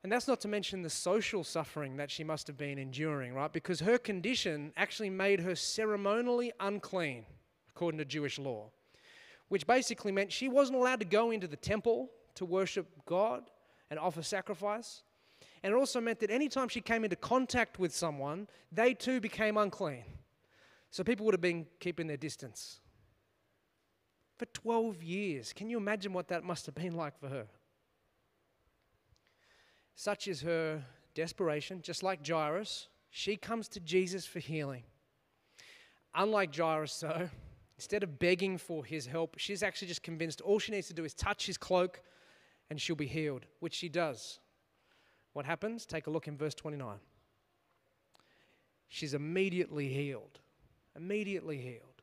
And 0.04 0.12
that's 0.12 0.28
not 0.28 0.40
to 0.42 0.48
mention 0.48 0.82
the 0.82 0.90
social 0.90 1.42
suffering 1.42 1.96
that 1.96 2.12
she 2.12 2.22
must 2.22 2.46
have 2.46 2.56
been 2.56 2.78
enduring, 2.78 3.34
right? 3.34 3.52
Because 3.52 3.80
her 3.80 3.98
condition 3.98 4.72
actually 4.76 5.10
made 5.10 5.40
her 5.40 5.56
ceremonially 5.56 6.52
unclean, 6.60 7.24
according 7.70 7.98
to 7.98 8.04
Jewish 8.04 8.38
law, 8.38 8.70
which 9.50 9.66
basically 9.66 10.12
meant 10.12 10.32
she 10.32 10.48
wasn't 10.48 10.78
allowed 10.78 11.00
to 11.00 11.04
go 11.04 11.32
into 11.32 11.48
the 11.48 11.56
temple 11.56 12.08
to 12.36 12.44
worship 12.44 12.86
God 13.04 13.50
and 13.90 13.98
offer 13.98 14.22
sacrifice. 14.22 15.02
And 15.62 15.72
it 15.72 15.76
also 15.76 16.00
meant 16.00 16.20
that 16.20 16.30
anytime 16.30 16.68
she 16.68 16.80
came 16.80 17.02
into 17.02 17.16
contact 17.16 17.78
with 17.78 17.94
someone, 17.94 18.46
they 18.70 18.94
too 18.94 19.20
became 19.20 19.56
unclean. 19.56 20.04
So 20.92 21.02
people 21.02 21.26
would 21.26 21.34
have 21.34 21.40
been 21.40 21.66
keeping 21.80 22.06
their 22.06 22.16
distance. 22.16 22.78
For 24.38 24.46
12 24.46 25.02
years. 25.02 25.52
Can 25.52 25.68
you 25.68 25.76
imagine 25.76 26.12
what 26.12 26.28
that 26.28 26.44
must 26.44 26.64
have 26.66 26.76
been 26.76 26.94
like 26.94 27.18
for 27.18 27.28
her? 27.28 27.46
Such 29.96 30.28
is 30.28 30.42
her 30.42 30.84
desperation, 31.14 31.82
just 31.82 32.04
like 32.04 32.26
Jairus. 32.26 32.86
She 33.10 33.36
comes 33.36 33.66
to 33.70 33.80
Jesus 33.80 34.24
for 34.26 34.38
healing. 34.38 34.84
Unlike 36.14 36.54
Jairus, 36.54 37.00
though, 37.00 37.28
instead 37.80 38.02
of 38.02 38.18
begging 38.18 38.58
for 38.58 38.84
his 38.84 39.06
help, 39.06 39.38
she's 39.38 39.62
actually 39.62 39.88
just 39.88 40.02
convinced 40.02 40.42
all 40.42 40.58
she 40.58 40.70
needs 40.70 40.86
to 40.86 40.92
do 40.92 41.02
is 41.02 41.14
touch 41.14 41.46
his 41.46 41.56
cloak 41.56 42.02
and 42.68 42.78
she'll 42.78 42.94
be 42.94 43.06
healed, 43.06 43.46
which 43.60 43.72
she 43.72 43.88
does. 43.88 44.38
What 45.32 45.46
happens? 45.46 45.86
Take 45.86 46.06
a 46.06 46.10
look 46.10 46.28
in 46.28 46.36
verse 46.36 46.54
29. 46.54 46.98
She's 48.88 49.14
immediately 49.14 49.88
healed. 49.88 50.40
Immediately 50.94 51.56
healed. 51.56 52.02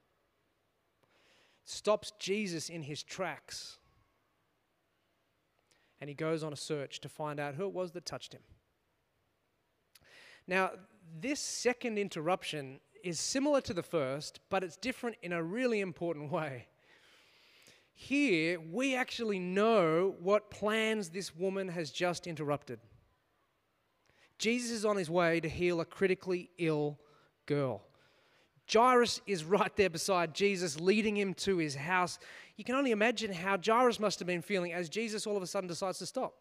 Stops 1.63 2.11
Jesus 2.17 2.69
in 2.69 2.81
his 2.81 3.03
tracks. 3.03 3.77
And 6.01 6.09
he 6.09 6.15
goes 6.15 6.43
on 6.43 6.51
a 6.51 6.57
search 6.57 7.01
to 7.01 7.07
find 7.07 7.39
out 7.39 7.53
who 7.53 7.67
it 7.67 7.73
was 7.73 7.91
that 7.91 8.03
touched 8.03 8.33
him. 8.33 8.41
Now, 10.47 10.71
this 11.21 11.39
second 11.39 11.99
interruption 11.99 12.79
is 13.03 13.19
similar 13.19 13.61
to 13.61 13.73
the 13.73 13.83
first, 13.83 14.39
but 14.49 14.63
it's 14.63 14.77
different 14.77 15.17
in 15.21 15.33
a 15.33 15.43
really 15.43 15.79
important 15.81 16.31
way. 16.31 16.67
Here, 17.93 18.59
we 18.59 18.95
actually 18.95 19.39
know 19.39 20.15
what 20.19 20.51
plans 20.51 21.09
this 21.09 21.35
woman 21.35 21.67
has 21.69 21.89
just 21.89 22.27
interrupted. 22.27 22.79
Jesus 24.37 24.69
is 24.69 24.85
on 24.85 24.97
his 24.97 25.09
way 25.09 25.39
to 25.39 25.49
heal 25.49 25.81
a 25.81 25.85
critically 25.85 26.51
ill 26.59 26.99
girl. 27.47 27.81
Jairus 28.71 29.21
is 29.25 29.43
right 29.45 29.75
there 29.75 29.89
beside 29.89 30.35
Jesus, 30.35 30.79
leading 30.79 31.17
him 31.17 31.33
to 31.35 31.57
his 31.57 31.75
house. 31.75 32.19
You 32.55 32.63
can 32.63 32.75
only 32.75 32.91
imagine 32.91 33.33
how 33.33 33.57
Jairus 33.57 33.99
must 33.99 34.19
have 34.19 34.27
been 34.27 34.41
feeling 34.41 34.73
as 34.73 34.89
Jesus 34.89 35.25
all 35.25 35.37
of 35.37 35.43
a 35.43 35.47
sudden 35.47 35.67
decides 35.67 35.97
to 35.99 36.05
stop. 36.05 36.35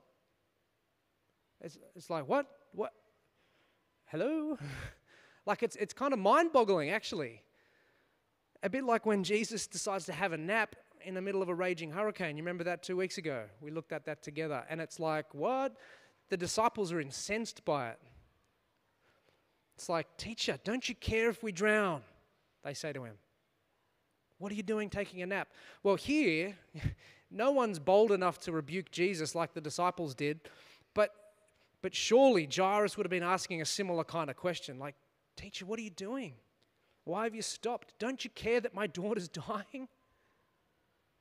It's, 1.60 1.78
it's 1.94 2.10
like, 2.10 2.28
what? 2.28 2.46
What? 2.72 2.92
Hello? 4.06 4.58
like, 5.46 5.62
it's, 5.62 5.76
it's 5.76 5.94
kind 5.94 6.12
of 6.12 6.18
mind 6.18 6.52
boggling, 6.52 6.90
actually. 6.90 7.42
A 8.62 8.68
bit 8.68 8.84
like 8.84 9.06
when 9.06 9.24
Jesus 9.24 9.66
decides 9.66 10.06
to 10.06 10.12
have 10.12 10.32
a 10.32 10.36
nap 10.36 10.76
in 11.04 11.14
the 11.14 11.22
middle 11.22 11.40
of 11.40 11.48
a 11.48 11.54
raging 11.54 11.90
hurricane. 11.90 12.36
You 12.36 12.42
remember 12.42 12.64
that 12.64 12.82
two 12.82 12.96
weeks 12.96 13.16
ago? 13.16 13.44
We 13.60 13.70
looked 13.70 13.92
at 13.92 14.04
that 14.06 14.22
together. 14.22 14.64
And 14.68 14.80
it's 14.80 14.98
like, 14.98 15.32
what? 15.32 15.76
the 16.28 16.36
disciples 16.36 16.92
are 16.92 17.00
incensed 17.00 17.64
by 17.64 17.90
it. 17.90 17.98
It's 19.76 19.88
like, 19.88 20.06
Teacher, 20.16 20.58
don't 20.64 20.88
you 20.88 20.94
care 20.94 21.28
if 21.28 21.42
we 21.42 21.52
drown? 21.52 22.02
They 22.64 22.74
say 22.74 22.92
to 22.92 23.04
him. 23.04 23.14
What 24.38 24.50
are 24.52 24.54
you 24.54 24.62
doing 24.62 24.90
taking 24.90 25.22
a 25.22 25.26
nap? 25.26 25.48
Well, 25.82 25.96
here, 25.96 26.54
no 27.30 27.52
one's 27.52 27.78
bold 27.78 28.12
enough 28.12 28.38
to 28.40 28.52
rebuke 28.52 28.90
Jesus 28.90 29.34
like 29.34 29.54
the 29.54 29.60
disciples 29.60 30.14
did, 30.14 30.40
but, 30.94 31.12
but 31.82 31.94
surely 31.94 32.48
Jairus 32.52 32.96
would 32.96 33.06
have 33.06 33.10
been 33.10 33.22
asking 33.22 33.62
a 33.62 33.66
similar 33.66 34.04
kind 34.04 34.30
of 34.30 34.36
question 34.36 34.78
like, 34.78 34.94
Teacher, 35.36 35.66
what 35.66 35.78
are 35.78 35.82
you 35.82 35.90
doing? 35.90 36.34
Why 37.04 37.24
have 37.24 37.34
you 37.34 37.42
stopped? 37.42 37.94
Don't 37.98 38.24
you 38.24 38.30
care 38.30 38.60
that 38.60 38.74
my 38.74 38.86
daughter's 39.00 39.28
dying? 39.28 39.88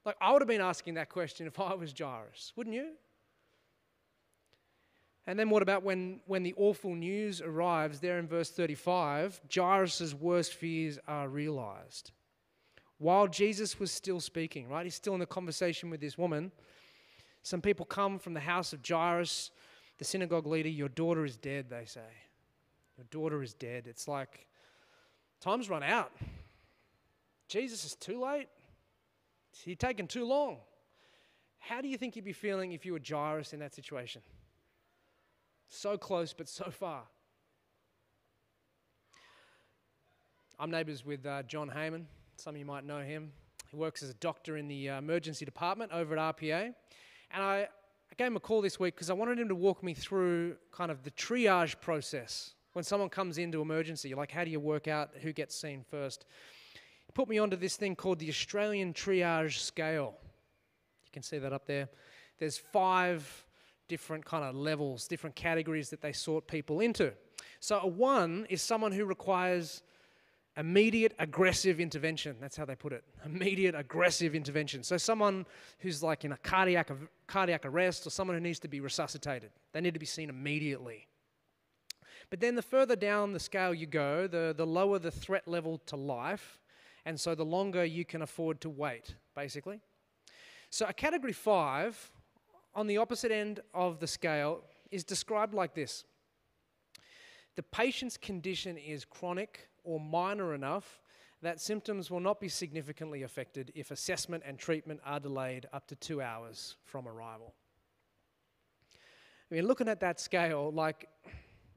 Like, 0.06 0.16
I 0.22 0.32
would 0.32 0.42
have 0.42 0.48
been 0.48 0.62
asking 0.62 0.96
that 0.96 1.10
question 1.10 1.48
if 1.48 1.60
I 1.60 1.74
was 1.74 1.94
Jairus, 1.98 2.54
wouldn't 2.56 2.76
you? 2.76 2.92
And 5.28 5.40
then 5.40 5.50
what 5.50 5.64
about 5.64 5.84
when, 5.84 6.20
when 6.28 6.44
the 6.44 6.54
awful 6.56 6.94
news 6.94 7.42
arrives 7.42 8.00
there 8.00 8.20
in 8.20 8.28
verse 8.28 8.52
35? 8.52 9.42
Jairus' 9.54 10.14
worst 10.14 10.54
fears 10.54 11.00
are 11.08 11.28
realized. 11.28 12.12
While 13.00 13.28
Jesus 13.28 13.80
was 13.80 13.92
still 13.92 14.20
speaking, 14.20 14.70
right? 14.70 14.86
He's 14.86 14.96
still 14.96 15.16
in 15.16 15.20
the 15.20 15.26
conversation 15.26 15.90
with 15.90 16.00
this 16.00 16.18
woman. 16.18 16.52
Some 17.42 17.62
people 17.62 17.86
come 17.86 18.20
from 18.20 18.36
the 18.36 18.40
house 18.40 18.72
of 18.72 18.88
Jairus, 18.88 19.50
the 19.98 20.06
synagogue 20.06 20.46
leader. 20.46 20.70
Your 20.70 20.90
daughter 20.90 21.26
is 21.26 21.38
dead, 21.38 21.70
they 21.70 21.86
say. 21.86 22.02
Your 22.98 23.06
daughter 23.10 23.44
is 23.44 23.54
dead. 23.54 23.88
It's 23.88 24.08
like 24.08 24.48
time's 25.42 25.70
run 25.70 25.84
out. 25.84 26.12
Jesus 27.48 27.86
is 27.86 27.96
too 27.96 28.22
late. 28.22 28.48
He's 29.64 29.78
taken 29.78 30.08
too 30.08 30.26
long. 30.26 30.58
How 31.60 31.82
do 31.82 31.88
you 31.88 31.98
think 31.98 32.16
you'd 32.16 32.26
be 32.26 32.34
feeling 32.34 32.74
if 32.74 32.86
you 32.86 32.94
were 32.94 33.02
Jairus 33.06 33.54
in 33.54 33.60
that 33.60 33.74
situation? 33.74 34.22
So 35.68 35.98
close, 35.98 36.34
but 36.34 36.48
so 36.48 36.70
far. 36.70 37.04
I'm 40.60 40.72
neighbours 40.72 41.06
with 41.06 41.26
uh, 41.26 41.44
John 41.44 41.70
Heyman. 41.70 42.06
Some 42.38 42.56
of 42.56 42.60
you 42.60 42.66
might 42.66 42.86
know 42.86 43.02
him. 43.02 43.32
He 43.72 43.76
works 43.76 44.04
as 44.04 44.10
a 44.10 44.14
doctor 44.16 44.58
in 44.58 44.68
the 44.68 44.90
uh, 44.90 44.98
emergency 45.00 45.44
department 45.44 45.92
over 45.92 46.18
at 46.18 46.38
RPA. 46.38 46.74
And 47.32 47.44
I, 47.44 47.68
I 48.12 48.16
gave 48.18 48.28
him 48.28 48.38
a 48.38 48.40
call 48.40 48.62
this 48.62 48.80
week 48.80 48.96
because 48.96 49.10
I 49.10 49.14
wanted 49.14 49.40
him 49.40 49.50
to 49.50 49.56
walk 49.56 49.84
me 49.84 49.94
through 49.94 50.56
kind 50.72 50.92
of 50.92 51.04
the 51.04 51.12
triage 51.12 51.80
process. 51.82 52.54
When 52.76 52.84
someone 52.84 53.08
comes 53.08 53.38
into 53.38 53.62
emergency, 53.62 54.14
like 54.16 54.32
how 54.32 54.44
do 54.44 54.52
you 54.52 54.60
work 54.60 54.90
out 54.90 55.12
who 55.22 55.32
gets 55.32 55.56
seen 55.56 55.86
first? 55.90 56.26
He 57.06 57.12
put 57.14 57.30
me 57.30 57.38
onto 57.38 57.56
this 57.56 57.78
thing 57.78 57.96
called 57.96 58.20
the 58.20 58.28
Australian 58.28 58.92
Triage 58.92 59.60
Scale 59.60 60.14
You 61.06 61.12
can 61.14 61.24
see 61.24 61.38
that 61.38 61.54
up 61.54 61.66
there. 61.68 61.88
There's 62.38 62.58
five 62.58 63.46
different 63.88 64.26
kind 64.26 64.44
of 64.44 64.56
levels, 64.56 65.08
different 65.08 65.38
categories 65.38 65.90
that 65.92 66.02
they 66.02 66.12
sort 66.12 66.48
people 66.50 66.82
into. 66.82 67.14
So 67.62 67.80
a 67.80 67.88
one 67.88 68.46
is 68.50 68.62
someone 68.62 68.92
who 68.92 69.06
requires 69.06 69.82
immediate 70.58 71.14
aggressive 71.18 71.80
intervention. 71.80 72.36
That's 72.42 72.58
how 72.58 72.66
they 72.66 72.76
put 72.76 72.92
it. 72.92 73.06
Immediate 73.24 73.74
aggressive 73.74 74.36
intervention. 74.36 74.84
So 74.84 74.98
someone 74.98 75.46
who's 75.80 76.04
like 76.04 76.26
in 76.26 76.34
a 76.34 76.38
cardiac 76.38 76.92
cardiac 77.26 77.66
arrest 77.66 78.06
or 78.06 78.10
someone 78.10 78.36
who 78.36 78.44
needs 78.44 78.60
to 78.60 78.68
be 78.68 78.82
resuscitated. 78.82 79.52
They 79.72 79.80
need 79.80 79.94
to 79.94 80.00
be 80.02 80.06
seen 80.06 80.28
immediately. 80.28 81.08
But 82.30 82.40
then 82.40 82.56
the 82.56 82.62
further 82.62 82.96
down 82.96 83.34
the 83.34 83.40
scale 83.40 83.74
you 83.74 83.86
go, 83.86 84.28
the, 84.28 84.54
the 84.56 84.66
lower 84.66 85.00
the 85.00 85.12
threat 85.12 85.48
level 85.48 85.80
to 85.86 85.96
life, 85.96 86.60
and 87.06 87.20
so 87.20 87.36
the 87.36 87.46
longer 87.46 87.86
you 87.86 88.04
can 88.04 88.22
afford 88.22 88.62
to 88.62 88.70
wait, 88.70 89.16
basically. 89.36 89.80
So 90.70 90.86
a 90.88 90.94
category 90.94 91.34
five, 91.34 92.12
on 92.74 92.88
the 92.88 92.98
opposite 92.98 93.32
end 93.32 93.60
of 93.74 94.00
the 94.00 94.08
scale, 94.08 94.64
is 94.92 95.04
described 95.04 95.54
like 95.54 95.76
this 95.76 96.04
The 97.56 97.64
patient's 97.64 98.18
condition 98.18 98.78
is 98.78 99.06
chronic 99.06 99.70
or 99.84 100.00
minor 100.00 100.54
enough 100.54 101.00
that 101.42 101.62
symptoms 101.62 102.10
will 102.10 102.20
not 102.20 102.40
be 102.40 102.50
significantly 102.50 103.22
affected 103.22 103.72
if 103.76 103.92
assessment 103.92 104.44
and 104.46 104.58
treatment 104.58 105.00
are 105.06 105.20
delayed 105.20 105.68
up 105.72 105.88
to 105.88 105.96
two 105.96 106.22
hours 106.22 106.76
from 106.84 107.08
arrival. 107.08 107.54
I 109.52 109.56
mean, 109.56 109.68
looking 109.68 109.88
at 109.88 110.00
that 110.00 110.20
scale, 110.20 110.72
like, 110.74 111.08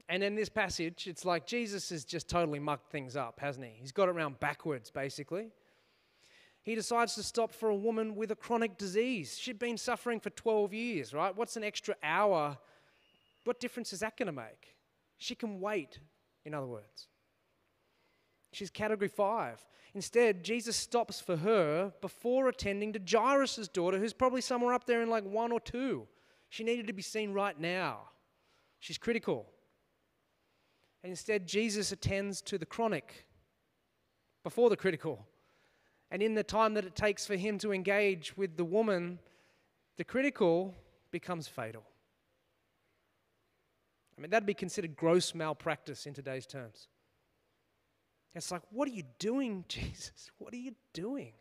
and 0.09 0.23
in 0.23 0.33
this 0.33 0.49
passage, 0.49 1.05
it's 1.07 1.23
like 1.23 1.45
Jesus 1.45 1.91
has 1.91 2.03
just 2.03 2.27
totally 2.27 2.57
mucked 2.57 2.91
things 2.91 3.15
up, 3.15 3.39
hasn't 3.39 3.63
he? 3.63 3.73
He's 3.79 3.91
got 3.91 4.09
it 4.09 4.15
around 4.15 4.39
backwards, 4.39 4.89
basically. 4.89 5.51
He 6.63 6.73
decides 6.73 7.13
to 7.15 7.23
stop 7.23 7.53
for 7.53 7.69
a 7.69 7.75
woman 7.75 8.15
with 8.15 8.31
a 8.31 8.35
chronic 8.35 8.77
disease. 8.77 9.37
She'd 9.37 9.59
been 9.59 9.77
suffering 9.77 10.19
for 10.19 10.31
12 10.31 10.73
years, 10.73 11.13
right? 11.13 11.35
What's 11.35 11.57
an 11.57 11.63
extra 11.63 11.95
hour? 12.03 12.57
What 13.43 13.59
difference 13.59 13.93
is 13.93 13.99
that 13.99 14.17
going 14.17 14.25
to 14.25 14.33
make? 14.33 14.75
She 15.17 15.35
can 15.35 15.59
wait, 15.59 15.99
in 16.43 16.55
other 16.55 16.67
words. 16.67 17.07
She's 18.51 18.71
category 18.71 19.09
five. 19.09 19.63
Instead, 19.93 20.43
Jesus 20.43 20.75
stops 20.75 21.21
for 21.21 21.37
her 21.37 21.93
before 22.01 22.49
attending 22.49 22.93
to 22.93 22.99
Jairus' 22.99 23.67
daughter, 23.67 23.99
who's 23.99 24.13
probably 24.13 24.41
somewhere 24.41 24.73
up 24.73 24.85
there 24.85 25.03
in 25.03 25.09
like 25.09 25.23
one 25.23 25.51
or 25.51 25.59
two. 25.59 26.07
She 26.49 26.63
needed 26.63 26.87
to 26.87 26.93
be 26.93 27.03
seen 27.03 27.31
right 27.31 27.59
now. 27.59 28.09
She's 28.79 28.97
critical. 28.97 29.45
And 31.03 31.09
instead, 31.11 31.47
Jesus 31.47 31.91
attends 31.91 32.41
to 32.43 32.57
the 32.57 32.65
chronic 32.65 33.25
before 34.43 34.69
the 34.69 34.77
critical. 34.77 35.25
And 36.11 36.21
in 36.21 36.33
the 36.33 36.43
time 36.43 36.73
that 36.73 36.85
it 36.85 36.95
takes 36.95 37.25
for 37.25 37.35
him 37.35 37.57
to 37.59 37.71
engage 37.71 38.35
with 38.35 38.57
the 38.57 38.65
woman, 38.65 39.19
the 39.97 40.03
critical 40.03 40.75
becomes 41.11 41.47
fatal. 41.47 41.83
I 44.17 44.21
mean, 44.21 44.31
that'd 44.31 44.45
be 44.45 44.53
considered 44.53 44.95
gross 44.95 45.33
malpractice 45.33 46.05
in 46.05 46.13
today's 46.13 46.45
terms. 46.45 46.87
It's 48.35 48.51
like, 48.51 48.61
what 48.69 48.87
are 48.87 48.91
you 48.91 49.03
doing, 49.17 49.65
Jesus? 49.69 50.31
What 50.37 50.53
are 50.53 50.57
you 50.57 50.73
doing? 50.93 51.33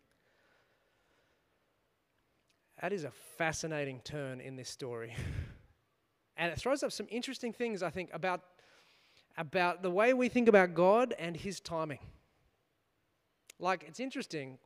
That 2.81 2.93
is 2.93 3.05
a 3.05 3.11
fascinating 3.37 4.01
turn 4.05 4.41
in 4.41 4.55
this 4.55 4.71
story. 4.71 5.15
and 6.37 6.53
it 6.53 6.59
throws 6.59 6.83
up 6.83 6.93
some 6.93 7.07
interesting 7.11 7.53
things, 7.53 7.83
I 7.83 7.91
think, 7.91 8.11
about, 8.13 8.43
about 9.39 9.83
the 9.83 9.91
way 9.91 10.13
we 10.13 10.29
think 10.29 10.49
about 10.49 10.75
God 10.75 11.15
and 11.19 11.35
His 11.35 11.61
timing. 11.61 12.01
Like, 13.59 13.85
it's 13.89 14.01
interesting. 14.01 14.59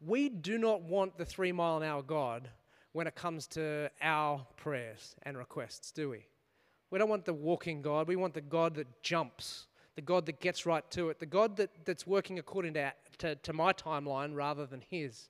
We 0.00 0.28
do 0.28 0.58
not 0.58 0.82
want 0.82 1.18
the 1.18 1.24
three 1.24 1.50
mile 1.50 1.78
an 1.78 1.82
hour 1.82 2.02
God 2.02 2.48
when 2.92 3.08
it 3.08 3.16
comes 3.16 3.48
to 3.48 3.90
our 4.00 4.46
prayers 4.56 5.16
and 5.22 5.36
requests, 5.36 5.90
do 5.90 6.10
we? 6.10 6.26
We 6.90 6.98
don't 6.98 7.08
want 7.08 7.24
the 7.24 7.34
walking 7.34 7.82
God. 7.82 8.06
We 8.06 8.16
want 8.16 8.34
the 8.34 8.40
God 8.40 8.74
that 8.76 9.02
jumps 9.02 9.66
the 10.00 10.06
God 10.06 10.26
that 10.26 10.40
gets 10.40 10.66
right 10.66 10.88
to 10.92 11.10
it, 11.10 11.18
the 11.18 11.26
God 11.26 11.56
that, 11.56 11.70
that's 11.84 12.06
working 12.06 12.38
according 12.38 12.74
to, 12.74 12.92
to, 13.18 13.34
to 13.34 13.52
my 13.52 13.72
timeline 13.72 14.34
rather 14.34 14.64
than 14.64 14.82
His. 14.88 15.28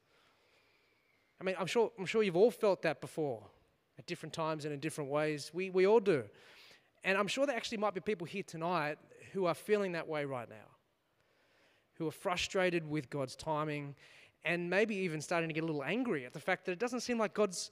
I 1.40 1.44
mean, 1.44 1.56
I'm 1.58 1.66
sure, 1.66 1.90
I'm 1.98 2.06
sure 2.06 2.22
you've 2.22 2.36
all 2.36 2.50
felt 2.52 2.82
that 2.82 3.00
before 3.00 3.42
at 3.98 4.06
different 4.06 4.32
times 4.32 4.64
and 4.64 4.74
in 4.74 4.78
different 4.80 5.10
ways. 5.10 5.50
We, 5.52 5.70
we 5.70 5.88
all 5.88 5.98
do. 5.98 6.24
And 7.04 7.16
I'm 7.16 7.28
sure 7.28 7.46
there 7.46 7.56
actually 7.56 7.78
might 7.78 7.94
be 7.94 8.00
people 8.00 8.26
here 8.26 8.42
tonight 8.42 8.98
who 9.32 9.46
are 9.46 9.54
feeling 9.54 9.92
that 9.92 10.08
way 10.08 10.24
right 10.24 10.48
now, 10.48 10.68
who 11.94 12.06
are 12.06 12.12
frustrated 12.12 12.88
with 12.88 13.08
God's 13.10 13.36
timing 13.36 13.94
and 14.44 14.68
maybe 14.70 14.96
even 14.96 15.20
starting 15.20 15.48
to 15.48 15.54
get 15.54 15.62
a 15.62 15.66
little 15.66 15.84
angry 15.84 16.24
at 16.24 16.32
the 16.32 16.40
fact 16.40 16.64
that 16.66 16.72
it 16.72 16.78
doesn't 16.78 17.00
seem 17.00 17.18
like 17.18 17.34
God's 17.34 17.70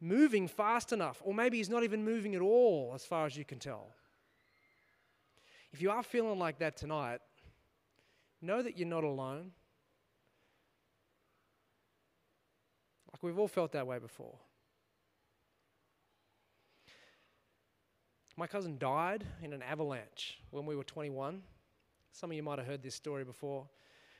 moving 0.00 0.46
fast 0.46 0.92
enough, 0.92 1.20
or 1.24 1.34
maybe 1.34 1.56
He's 1.56 1.70
not 1.70 1.82
even 1.82 2.04
moving 2.04 2.34
at 2.34 2.40
all, 2.40 2.92
as 2.94 3.04
far 3.04 3.26
as 3.26 3.36
you 3.36 3.44
can 3.44 3.58
tell. 3.58 3.88
If 5.72 5.82
you 5.82 5.90
are 5.90 6.02
feeling 6.02 6.38
like 6.38 6.58
that 6.58 6.76
tonight, 6.76 7.20
know 8.40 8.62
that 8.62 8.78
you're 8.78 8.88
not 8.88 9.04
alone. 9.04 9.52
Like 13.12 13.22
we've 13.22 13.38
all 13.38 13.48
felt 13.48 13.72
that 13.72 13.86
way 13.86 13.98
before. 13.98 14.38
My 18.38 18.46
cousin 18.46 18.78
died 18.78 19.24
in 19.42 19.52
an 19.52 19.62
avalanche 19.62 20.38
when 20.52 20.64
we 20.64 20.76
were 20.76 20.84
21. 20.84 21.42
Some 22.12 22.30
of 22.30 22.36
you 22.36 22.42
might 22.44 22.58
have 22.58 22.68
heard 22.68 22.84
this 22.84 22.94
story 22.94 23.24
before. 23.24 23.66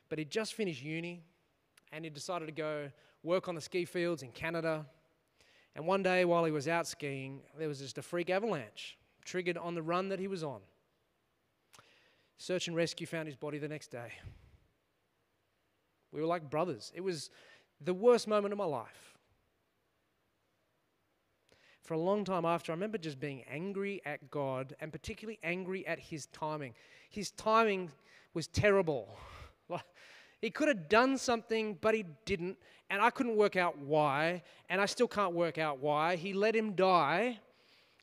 But 0.09 0.18
he'd 0.18 0.28
just 0.28 0.54
finished 0.54 0.83
uni 0.83 1.22
and 1.92 2.02
he 2.02 2.11
decided 2.11 2.46
to 2.46 2.52
go 2.52 2.90
work 3.22 3.46
on 3.46 3.54
the 3.54 3.61
ski 3.61 3.85
fields 3.85 4.24
in 4.24 4.33
Canada. 4.33 4.85
And 5.76 5.87
one 5.87 6.02
day 6.02 6.24
while 6.24 6.44
he 6.44 6.50
was 6.50 6.66
out 6.66 6.88
skiing, 6.88 7.42
there 7.57 7.68
was 7.68 7.78
just 7.78 7.96
a 7.96 8.02
freak 8.02 8.28
avalanche 8.28 8.98
triggered 9.24 9.57
on 9.57 9.76
the 9.76 9.83
run 9.83 10.09
that 10.09 10.18
he 10.18 10.26
was 10.26 10.42
on. 10.42 10.62
Search 12.38 12.66
and 12.66 12.76
rescue 12.76 13.07
found 13.07 13.28
his 13.28 13.37
body 13.37 13.59
the 13.59 13.68
next 13.68 13.92
day. 13.92 14.14
We 16.11 16.20
were 16.20 16.26
like 16.26 16.50
brothers. 16.50 16.90
It 16.92 17.02
was 17.02 17.31
the 17.81 17.94
worst 17.94 18.26
moment 18.26 18.50
of 18.50 18.59
my 18.59 18.64
life. 18.64 19.16
For 21.88 21.94
a 21.94 21.98
long 21.98 22.22
time 22.22 22.44
after, 22.44 22.70
I 22.70 22.74
remember 22.74 22.98
just 22.98 23.18
being 23.18 23.44
angry 23.51 24.03
at 24.05 24.31
God 24.31 24.77
and 24.79 24.92
particularly 24.92 25.38
angry 25.42 25.87
at 25.87 25.98
his 25.98 26.27
timing. 26.27 26.74
His 27.09 27.31
timing 27.31 27.90
was 28.35 28.46
terrible. 28.46 29.16
he 30.42 30.51
could 30.51 30.68
have 30.68 30.90
done 30.90 31.16
something, 31.16 31.79
but 31.81 31.94
he 31.94 32.05
didn't, 32.27 32.59
and 32.90 33.01
I 33.01 33.09
couldn't 33.09 33.37
work 33.37 33.57
out 33.57 33.79
why, 33.79 34.42
and 34.68 34.83
I 34.83 34.85
still 34.85 35.09
can't 35.09 35.33
work 35.33 35.57
out 35.57 35.79
why. 35.79 36.16
He 36.16 36.35
let 36.35 36.55
him 36.55 36.74
die, 36.74 37.40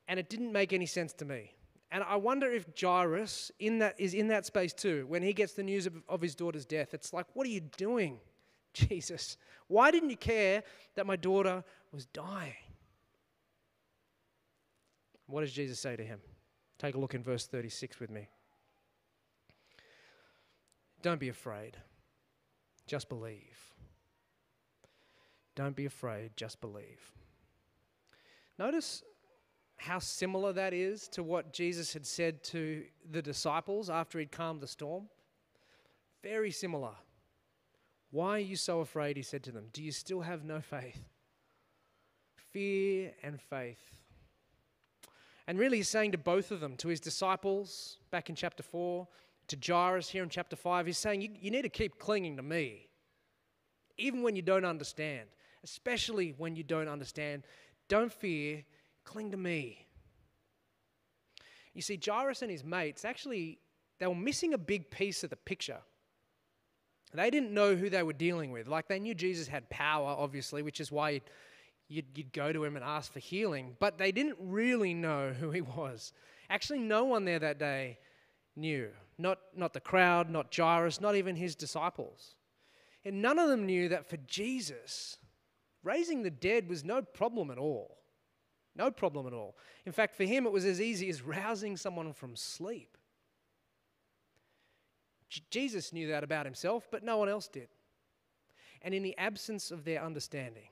and 0.07 0.19
it 0.19 0.31
didn't 0.31 0.51
make 0.51 0.73
any 0.73 0.87
sense 0.87 1.13
to 1.13 1.25
me. 1.25 1.51
And 1.91 2.03
I 2.05 2.15
wonder 2.15 2.51
if 2.51 2.65
Jairus 2.81 3.51
in 3.59 3.77
that, 3.77 3.99
is 3.99 4.15
in 4.15 4.29
that 4.29 4.47
space 4.47 4.73
too. 4.73 5.05
When 5.07 5.21
he 5.21 5.31
gets 5.31 5.53
the 5.53 5.61
news 5.61 5.85
of, 5.85 5.93
of 6.09 6.21
his 6.21 6.33
daughter's 6.33 6.65
death, 6.65 6.95
it's 6.95 7.13
like, 7.13 7.27
what 7.35 7.45
are 7.45 7.51
you 7.51 7.61
doing, 7.77 8.17
Jesus? 8.73 9.37
Why 9.67 9.91
didn't 9.91 10.09
you 10.09 10.17
care 10.17 10.63
that 10.95 11.05
my 11.05 11.17
daughter 11.17 11.63
was 11.91 12.07
dying? 12.07 12.55
What 15.27 15.41
does 15.41 15.51
Jesus 15.51 15.79
say 15.79 15.95
to 15.95 16.03
him? 16.03 16.19
Take 16.77 16.95
a 16.95 16.99
look 16.99 17.13
in 17.13 17.23
verse 17.23 17.47
36 17.47 17.99
with 17.99 18.09
me. 18.09 18.27
Don't 21.01 21.19
be 21.19 21.29
afraid, 21.29 21.77
just 22.87 23.09
believe. 23.09 23.73
Don't 25.55 25.75
be 25.75 25.85
afraid, 25.85 26.31
just 26.35 26.59
believe. 26.61 27.13
Notice 28.57 29.03
how 29.77 29.99
similar 29.99 30.53
that 30.53 30.73
is 30.73 31.07
to 31.09 31.23
what 31.23 31.53
Jesus 31.53 31.93
had 31.93 32.05
said 32.05 32.43
to 32.45 32.83
the 33.11 33.21
disciples 33.21 33.89
after 33.89 34.19
he'd 34.19 34.31
calmed 34.31 34.61
the 34.61 34.67
storm? 34.67 35.07
Very 36.23 36.51
similar. 36.51 36.93
Why 38.11 38.37
are 38.37 38.39
you 38.39 38.55
so 38.55 38.79
afraid? 38.79 39.17
He 39.17 39.23
said 39.23 39.43
to 39.43 39.51
them. 39.51 39.65
Do 39.73 39.83
you 39.83 39.91
still 39.91 40.21
have 40.21 40.43
no 40.43 40.61
faith? 40.61 41.09
Fear 42.51 43.11
and 43.21 43.39
faith. 43.41 44.04
And 45.47 45.59
really, 45.59 45.77
he's 45.77 45.89
saying 45.89 46.11
to 46.13 46.17
both 46.17 46.51
of 46.51 46.59
them, 46.59 46.75
to 46.77 46.87
his 46.87 46.99
disciples 46.99 47.97
back 48.11 48.29
in 48.29 48.35
chapter 48.35 48.63
4, 48.63 49.07
to 49.47 49.57
Jairus 49.63 50.09
here 50.09 50.23
in 50.23 50.29
chapter 50.29 50.55
5, 50.55 50.87
he's 50.87 50.97
saying, 50.97 51.21
you, 51.21 51.29
you 51.39 51.51
need 51.51 51.61
to 51.61 51.69
keep 51.69 51.99
clinging 51.99 52.37
to 52.37 52.43
me, 52.43 52.89
even 53.97 54.23
when 54.23 54.35
you 54.35 54.41
don't 54.41 54.65
understand, 54.65 55.27
especially 55.63 56.33
when 56.37 56.55
you 56.55 56.63
don't 56.63 56.87
understand. 56.87 57.43
Don't 57.87 58.11
fear, 58.11 58.63
Cling 59.05 59.31
to 59.31 59.37
me. 59.37 59.87
You 61.73 61.81
see, 61.81 61.99
Jairus 62.03 62.41
and 62.41 62.51
his 62.51 62.63
mates 62.63 63.05
actually, 63.05 63.59
they 63.99 64.07
were 64.07 64.15
missing 64.15 64.53
a 64.53 64.57
big 64.57 64.89
piece 64.89 65.23
of 65.23 65.29
the 65.29 65.35
picture. 65.35 65.79
They 67.13 67.29
didn't 67.29 67.53
know 67.53 67.75
who 67.75 67.89
they 67.89 68.03
were 68.03 68.13
dealing 68.13 68.51
with. 68.51 68.67
Like 68.67 68.87
they 68.87 68.99
knew 68.99 69.13
Jesus 69.13 69.47
had 69.47 69.69
power, 69.69 70.07
obviously, 70.17 70.63
which 70.63 70.81
is 70.81 70.91
why 70.91 71.21
you'd, 71.87 72.05
you'd, 72.15 72.33
go 72.33 72.51
to 72.51 72.63
him 72.63 72.75
and 72.75 72.85
ask 72.85 73.11
for 73.11 73.19
healing. 73.19 73.75
But 73.79 73.97
they 73.97 74.11
didn't 74.11 74.37
really 74.39 74.93
know 74.93 75.33
who 75.37 75.51
he 75.51 75.61
was. 75.61 76.13
Actually, 76.49 76.79
no 76.79 77.05
one 77.05 77.25
there 77.25 77.39
that 77.39 77.59
day 77.59 77.99
knew. 78.55 78.89
Not, 79.17 79.39
not 79.55 79.73
the 79.73 79.79
crowd, 79.79 80.29
not 80.29 80.53
Jairus, 80.55 80.99
not 80.99 81.15
even 81.15 81.35
his 81.35 81.55
disciples. 81.55 82.35
And 83.03 83.21
none 83.21 83.39
of 83.39 83.49
them 83.49 83.65
knew 83.65 83.89
that 83.89 84.09
for 84.09 84.17
Jesus, 84.17 85.17
Raising 85.85 86.23
the 86.23 86.31
dead 86.31 86.67
was 86.67 86.83
no 86.83 87.03
problem 87.03 87.51
at 87.51 87.59
all. 87.59 87.99
No 88.75 88.89
problem 88.89 89.27
at 89.27 89.33
all. 89.33 89.55
In 89.85 89.91
fact, 89.91 90.15
for 90.15 90.23
him, 90.23 90.47
it 90.47 90.51
was 90.51 90.65
as 90.65 90.81
easy 90.81 91.07
as 91.09 91.21
rousing 91.21 91.77
someone 91.77 92.11
from 92.11 92.35
sleep. 92.35 92.97
J- 95.29 95.43
Jesus 95.51 95.93
knew 95.93 96.07
that 96.07 96.23
about 96.23 96.45
himself, 96.45 96.87
but 96.89 97.03
no 97.03 97.17
one 97.17 97.29
else 97.29 97.47
did. 97.47 97.67
And 98.81 98.95
in 98.95 99.03
the 99.03 99.15
absence 99.19 99.69
of 99.69 99.85
their 99.85 100.03
understanding, 100.03 100.69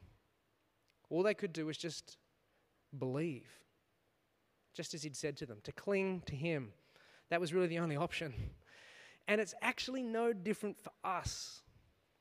all 1.14 1.22
they 1.22 1.36
could 1.36 1.54
do 1.54 1.68
was 1.68 1.78
just 1.78 2.18
believe, 2.98 3.48
just 4.74 4.96
as 4.96 5.04
he'd 5.04 5.16
said 5.16 5.38
to 5.38 5.46
them, 5.46 5.60
to 5.64 5.72
cling 5.72 6.24
to 6.26 6.36
him. 6.36 6.74
That 7.30 7.40
was 7.40 7.54
really 7.54 7.68
the 7.68 7.78
only 7.80 7.96
option. 7.96 8.34
And 9.28 9.40
it's 9.40 9.54
actually 9.62 10.02
no 10.02 10.34
different 10.34 10.80
for 10.82 10.92
us. 11.04 11.62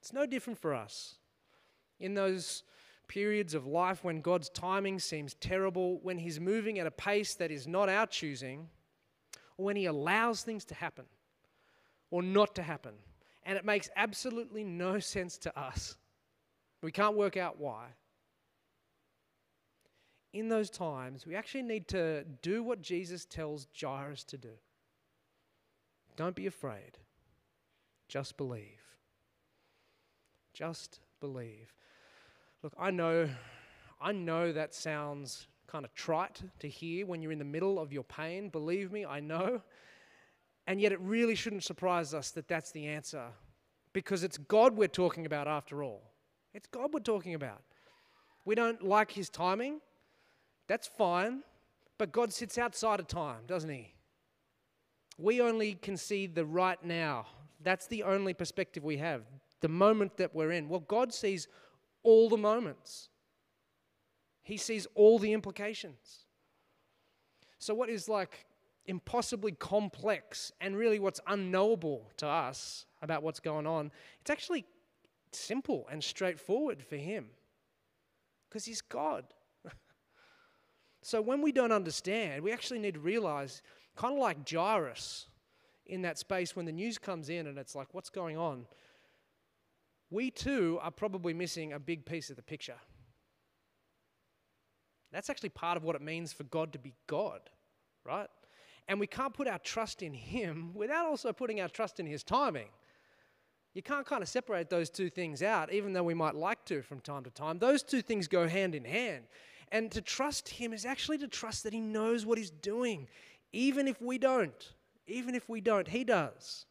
It's 0.00 0.12
no 0.12 0.26
different 0.26 0.58
for 0.58 0.74
us. 0.74 1.14
In 2.00 2.12
those 2.12 2.64
periods 3.08 3.54
of 3.54 3.66
life 3.66 4.04
when 4.04 4.20
God's 4.20 4.50
timing 4.50 4.98
seems 4.98 5.34
terrible, 5.34 5.98
when 6.02 6.18
He's 6.18 6.38
moving 6.38 6.78
at 6.78 6.86
a 6.86 6.90
pace 6.90 7.34
that 7.36 7.50
is 7.50 7.66
not 7.66 7.88
our 7.88 8.06
choosing, 8.06 8.68
or 9.56 9.64
when 9.64 9.76
He 9.76 9.86
allows 9.86 10.42
things 10.42 10.66
to 10.66 10.74
happen 10.74 11.06
or 12.10 12.22
not 12.22 12.54
to 12.56 12.62
happen, 12.62 12.92
and 13.44 13.56
it 13.56 13.64
makes 13.64 13.88
absolutely 13.96 14.64
no 14.64 14.98
sense 14.98 15.38
to 15.38 15.58
us. 15.58 15.96
We 16.82 16.92
can't 16.92 17.16
work 17.16 17.38
out 17.38 17.58
why. 17.58 17.86
In 20.32 20.48
those 20.48 20.70
times, 20.70 21.26
we 21.26 21.34
actually 21.34 21.62
need 21.62 21.88
to 21.88 22.24
do 22.40 22.62
what 22.62 22.80
Jesus 22.80 23.24
tells 23.24 23.66
Jairus 23.78 24.24
to 24.24 24.38
do. 24.38 24.52
Don't 26.16 26.34
be 26.34 26.46
afraid. 26.46 26.98
Just 28.08 28.36
believe. 28.36 28.80
Just 30.54 31.00
believe. 31.20 31.74
Look, 32.62 32.74
I 32.78 32.90
know 32.90 33.28
I 34.00 34.12
know 34.12 34.52
that 34.52 34.74
sounds 34.74 35.46
kind 35.68 35.84
of 35.84 35.94
trite 35.94 36.42
to 36.58 36.68
hear 36.68 37.06
when 37.06 37.22
you're 37.22 37.32
in 37.32 37.38
the 37.38 37.44
middle 37.44 37.78
of 37.78 37.92
your 37.92 38.02
pain. 38.02 38.48
Believe 38.48 38.90
me, 38.90 39.06
I 39.06 39.20
know. 39.20 39.62
And 40.66 40.80
yet 40.80 40.92
it 40.92 41.00
really 41.00 41.34
shouldn't 41.36 41.62
surprise 41.62 42.12
us 42.12 42.30
that 42.32 42.48
that's 42.48 42.72
the 42.72 42.86
answer 42.86 43.26
because 43.92 44.24
it's 44.24 44.38
God 44.38 44.76
we're 44.76 44.88
talking 44.88 45.24
about 45.24 45.46
after 45.46 45.82
all. 45.82 46.02
It's 46.52 46.66
God 46.66 46.92
we're 46.92 47.00
talking 47.00 47.34
about. 47.34 47.62
We 48.44 48.54
don't 48.54 48.82
like 48.82 49.12
his 49.12 49.28
timing. 49.28 49.80
That's 50.72 50.88
fine. 50.88 51.42
But 51.98 52.12
God 52.12 52.32
sits 52.32 52.56
outside 52.56 52.98
of 52.98 53.06
time, 53.06 53.40
doesn't 53.46 53.68
he? 53.68 53.92
We 55.18 55.42
only 55.42 55.74
can 55.74 55.98
see 55.98 56.26
the 56.26 56.46
right 56.46 56.82
now. 56.82 57.26
That's 57.62 57.86
the 57.88 58.04
only 58.04 58.32
perspective 58.32 58.82
we 58.82 58.96
have, 58.96 59.20
the 59.60 59.68
moment 59.68 60.16
that 60.16 60.34
we're 60.34 60.50
in. 60.50 60.70
Well, 60.70 60.80
God 60.80 61.12
sees 61.12 61.46
all 62.02 62.30
the 62.30 62.38
moments, 62.38 63.10
He 64.40 64.56
sees 64.56 64.86
all 64.94 65.18
the 65.18 65.34
implications. 65.34 66.24
So, 67.58 67.74
what 67.74 67.90
is 67.90 68.08
like 68.08 68.46
impossibly 68.86 69.52
complex 69.52 70.52
and 70.58 70.74
really 70.74 70.98
what's 70.98 71.20
unknowable 71.26 72.10
to 72.16 72.26
us 72.26 72.86
about 73.02 73.22
what's 73.22 73.40
going 73.40 73.66
on, 73.66 73.92
it's 74.22 74.30
actually 74.30 74.64
simple 75.32 75.86
and 75.92 76.02
straightforward 76.02 76.82
for 76.82 76.96
Him 76.96 77.26
because 78.48 78.64
He's 78.64 78.80
God. 78.80 79.26
So, 81.02 81.20
when 81.20 81.42
we 81.42 81.50
don't 81.50 81.72
understand, 81.72 82.42
we 82.42 82.52
actually 82.52 82.78
need 82.78 82.94
to 82.94 83.00
realize 83.00 83.60
kind 83.96 84.14
of 84.14 84.20
like 84.20 84.48
Jairus 84.48 85.26
in 85.86 86.02
that 86.02 86.16
space 86.16 86.54
when 86.54 86.64
the 86.64 86.72
news 86.72 86.96
comes 86.96 87.28
in 87.28 87.48
and 87.48 87.58
it's 87.58 87.74
like, 87.74 87.88
what's 87.92 88.08
going 88.08 88.38
on? 88.38 88.66
We 90.10 90.30
too 90.30 90.78
are 90.80 90.90
probably 90.90 91.34
missing 91.34 91.72
a 91.72 91.78
big 91.78 92.06
piece 92.06 92.30
of 92.30 92.36
the 92.36 92.42
picture. 92.42 92.76
That's 95.10 95.28
actually 95.28 95.50
part 95.50 95.76
of 95.76 95.84
what 95.84 95.96
it 95.96 96.02
means 96.02 96.32
for 96.32 96.44
God 96.44 96.72
to 96.72 96.78
be 96.78 96.94
God, 97.06 97.40
right? 98.04 98.28
And 98.88 99.00
we 99.00 99.06
can't 99.06 99.34
put 99.34 99.48
our 99.48 99.58
trust 99.58 100.02
in 100.02 100.14
Him 100.14 100.70
without 100.74 101.06
also 101.06 101.32
putting 101.32 101.60
our 101.60 101.68
trust 101.68 101.98
in 101.98 102.06
His 102.06 102.22
timing. 102.22 102.68
You 103.74 103.82
can't 103.82 104.06
kind 104.06 104.22
of 104.22 104.28
separate 104.28 104.68
those 104.68 104.90
two 104.90 105.08
things 105.08 105.42
out, 105.42 105.72
even 105.72 105.92
though 105.94 106.02
we 106.02 106.14
might 106.14 106.34
like 106.34 106.64
to 106.66 106.82
from 106.82 107.00
time 107.00 107.24
to 107.24 107.30
time. 107.30 107.58
Those 107.58 107.82
two 107.82 108.02
things 108.02 108.28
go 108.28 108.46
hand 108.46 108.74
in 108.74 108.84
hand. 108.84 109.24
And 109.72 109.90
to 109.90 110.00
trust 110.00 110.48
Him 110.48 110.72
is 110.72 110.84
actually 110.84 111.18
to 111.18 111.26
trust 111.26 111.64
that 111.64 111.72
He 111.72 111.80
knows 111.80 112.24
what 112.24 112.38
He's 112.38 112.50
doing 112.50 113.08
even 113.52 113.88
if 113.88 114.00
we 114.00 114.18
don't. 114.18 114.72
Even 115.06 115.34
if 115.34 115.48
we 115.48 115.60
don't, 115.60 115.88
He 115.88 116.04
does. 116.04 116.66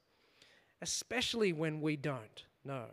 Especially 0.82 1.52
when 1.52 1.82
we 1.82 1.96
don't 1.96 2.46
know. 2.64 2.86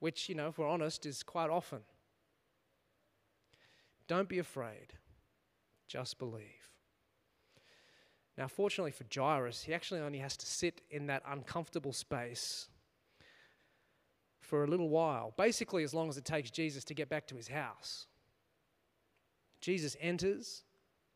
Which, 0.00 0.28
you 0.28 0.34
know, 0.34 0.48
if 0.48 0.58
we're 0.58 0.68
honest, 0.68 1.06
is 1.06 1.22
quite 1.22 1.50
often. 1.50 1.80
Don't 4.06 4.28
be 4.28 4.38
afraid, 4.38 4.94
just 5.86 6.18
believe. 6.18 6.44
Now, 8.38 8.48
fortunately 8.48 8.92
for 8.92 9.04
Jairus, 9.12 9.62
he 9.64 9.74
actually 9.74 10.00
only 10.00 10.18
has 10.20 10.36
to 10.36 10.46
sit 10.46 10.80
in 10.90 11.08
that 11.08 11.22
uncomfortable 11.28 11.92
space 11.92 12.68
for 14.40 14.64
a 14.64 14.66
little 14.66 14.88
while, 14.88 15.34
basically, 15.36 15.82
as 15.82 15.92
long 15.92 16.08
as 16.08 16.16
it 16.16 16.24
takes 16.24 16.50
Jesus 16.50 16.84
to 16.84 16.94
get 16.94 17.08
back 17.08 17.26
to 17.26 17.34
his 17.34 17.48
house. 17.48 18.06
Jesus 19.60 19.96
enters, 20.00 20.62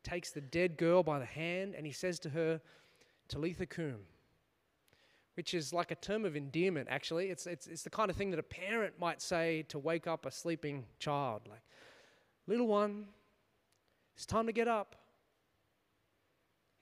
takes 0.03 0.31
the 0.31 0.41
dead 0.41 0.77
girl 0.77 1.03
by 1.03 1.19
the 1.19 1.25
hand 1.25 1.75
and 1.77 1.87
he 1.87 1.93
says 1.93 2.19
to 2.21 2.31
her, 2.31 2.61
Talitha 3.29 3.67
cum, 3.67 3.99
which 5.35 5.55
is 5.55 5.73
like 5.73 5.91
a 5.91 5.95
term 5.95 6.25
of 6.25 6.37
endearment, 6.37 6.89
actually. 6.91 7.31
It's, 7.31 7.47
it's, 7.47 7.67
it's 7.67 7.83
the 7.83 7.91
kind 7.91 8.11
of 8.11 8.17
thing 8.17 8.31
that 8.31 8.39
a 8.39 8.43
parent 8.43 8.95
might 8.99 9.23
say 9.23 9.63
to 9.69 9.79
wake 9.79 10.07
up 10.07 10.27
a 10.27 10.31
sleeping 10.31 10.85
child. 10.99 11.43
Like, 11.49 11.63
little 12.47 12.67
one, 12.67 13.07
it's 14.15 14.27
time 14.27 14.47
to 14.47 14.53
get 14.53 14.69
up. 14.69 14.97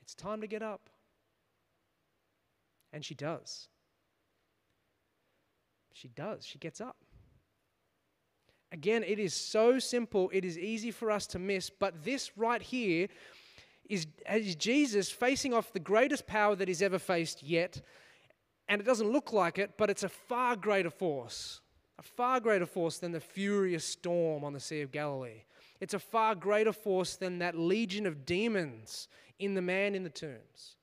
It's 0.02 0.14
time 0.14 0.40
to 0.40 0.46
get 0.46 0.62
up. 0.62 0.90
And 2.92 3.04
she 3.04 3.14
does. 3.14 3.68
She 5.92 6.08
does. 6.08 6.44
She 6.44 6.58
gets 6.58 6.80
up. 6.80 6.96
Again, 8.72 9.02
it 9.02 9.18
is 9.18 9.34
so 9.34 9.78
simple, 9.78 10.30
it 10.32 10.44
is 10.44 10.56
easy 10.56 10.90
for 10.90 11.10
us 11.10 11.26
to 11.28 11.38
miss, 11.38 11.70
but 11.70 12.04
this 12.04 12.30
right 12.36 12.62
here 12.62 13.08
is, 13.88 14.06
is 14.32 14.54
Jesus 14.54 15.10
facing 15.10 15.52
off 15.52 15.72
the 15.72 15.80
greatest 15.80 16.26
power 16.26 16.54
that 16.54 16.68
he's 16.68 16.82
ever 16.82 16.98
faced 16.98 17.42
yet. 17.42 17.82
And 18.68 18.80
it 18.80 18.84
doesn't 18.84 19.10
look 19.10 19.32
like 19.32 19.58
it, 19.58 19.72
but 19.76 19.90
it's 19.90 20.04
a 20.04 20.08
far 20.08 20.54
greater 20.54 20.90
force, 20.90 21.60
a 21.98 22.02
far 22.02 22.38
greater 22.38 22.66
force 22.66 22.98
than 22.98 23.10
the 23.10 23.20
furious 23.20 23.84
storm 23.84 24.44
on 24.44 24.52
the 24.52 24.60
Sea 24.60 24.82
of 24.82 24.92
Galilee. 24.92 25.42
It's 25.80 25.94
a 25.94 25.98
far 25.98 26.36
greater 26.36 26.72
force 26.72 27.16
than 27.16 27.40
that 27.40 27.58
legion 27.58 28.06
of 28.06 28.24
demons 28.24 29.08
in 29.40 29.54
the 29.54 29.62
man 29.62 29.96
in 29.96 30.04
the 30.04 30.10
tombs. 30.10 30.76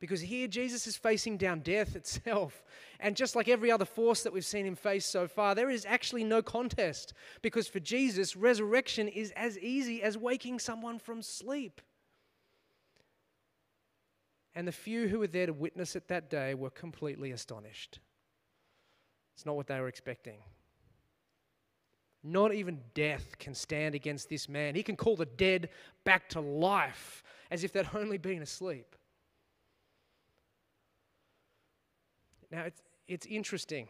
Because 0.00 0.20
here 0.20 0.46
Jesus 0.46 0.86
is 0.86 0.96
facing 0.96 1.36
down 1.36 1.60
death 1.60 1.96
itself. 1.96 2.62
And 3.00 3.16
just 3.16 3.34
like 3.34 3.48
every 3.48 3.70
other 3.70 3.84
force 3.84 4.22
that 4.22 4.32
we've 4.32 4.44
seen 4.44 4.64
him 4.64 4.76
face 4.76 5.04
so 5.04 5.26
far, 5.26 5.54
there 5.54 5.70
is 5.70 5.84
actually 5.86 6.24
no 6.24 6.40
contest. 6.40 7.14
Because 7.42 7.66
for 7.66 7.80
Jesus, 7.80 8.36
resurrection 8.36 9.08
is 9.08 9.32
as 9.32 9.58
easy 9.58 10.02
as 10.02 10.16
waking 10.16 10.60
someone 10.60 10.98
from 10.98 11.20
sleep. 11.20 11.80
And 14.54 14.66
the 14.66 14.72
few 14.72 15.08
who 15.08 15.20
were 15.20 15.26
there 15.26 15.46
to 15.46 15.52
witness 15.52 15.96
it 15.96 16.08
that 16.08 16.30
day 16.30 16.54
were 16.54 16.70
completely 16.70 17.32
astonished. 17.32 17.98
It's 19.34 19.46
not 19.46 19.56
what 19.56 19.66
they 19.66 19.78
were 19.80 19.88
expecting. 19.88 20.38
Not 22.24 22.52
even 22.52 22.80
death 22.94 23.38
can 23.38 23.54
stand 23.54 23.94
against 23.94 24.28
this 24.28 24.48
man. 24.48 24.74
He 24.74 24.82
can 24.82 24.96
call 24.96 25.16
the 25.16 25.26
dead 25.26 25.68
back 26.04 26.28
to 26.30 26.40
life 26.40 27.22
as 27.50 27.62
if 27.62 27.72
they'd 27.72 27.88
only 27.94 28.18
been 28.18 28.42
asleep. 28.42 28.96
Now, 32.50 32.62
it's, 32.62 32.82
it's 33.06 33.26
interesting. 33.26 33.88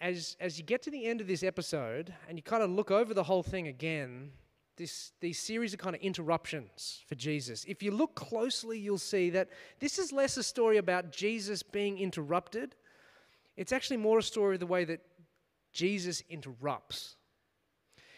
As, 0.00 0.36
as 0.40 0.58
you 0.58 0.64
get 0.64 0.82
to 0.82 0.90
the 0.90 1.06
end 1.06 1.20
of 1.20 1.26
this 1.26 1.42
episode 1.42 2.12
and 2.28 2.38
you 2.38 2.42
kind 2.42 2.62
of 2.62 2.70
look 2.70 2.90
over 2.90 3.14
the 3.14 3.22
whole 3.22 3.42
thing 3.42 3.68
again, 3.68 4.32
this, 4.76 5.12
these 5.20 5.38
series 5.38 5.74
of 5.74 5.78
kind 5.78 5.94
of 5.94 6.00
interruptions 6.00 7.02
for 7.06 7.14
Jesus. 7.14 7.64
If 7.68 7.82
you 7.82 7.90
look 7.90 8.14
closely, 8.14 8.78
you'll 8.78 8.98
see 8.98 9.30
that 9.30 9.50
this 9.78 9.98
is 9.98 10.10
less 10.10 10.36
a 10.36 10.42
story 10.42 10.78
about 10.78 11.12
Jesus 11.12 11.62
being 11.62 11.98
interrupted. 11.98 12.76
It's 13.56 13.72
actually 13.72 13.98
more 13.98 14.18
a 14.18 14.22
story 14.22 14.54
of 14.54 14.60
the 14.60 14.66
way 14.66 14.84
that 14.84 15.00
Jesus 15.72 16.22
interrupts. 16.30 17.16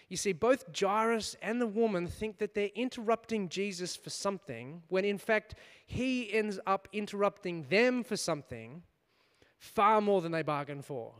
You 0.08 0.16
see, 0.16 0.32
both 0.32 0.66
Jairus 0.78 1.36
and 1.42 1.60
the 1.60 1.66
woman 1.66 2.06
think 2.06 2.38
that 2.38 2.54
they're 2.54 2.70
interrupting 2.74 3.48
Jesus 3.48 3.96
for 3.96 4.10
something, 4.10 4.82
when 4.88 5.04
in 5.04 5.18
fact, 5.18 5.56
he 5.86 6.32
ends 6.32 6.60
up 6.66 6.86
interrupting 6.92 7.66
them 7.70 8.04
for 8.04 8.16
something 8.16 8.82
far 9.62 10.00
more 10.00 10.20
than 10.20 10.32
they 10.32 10.42
bargained 10.42 10.84
for. 10.84 11.12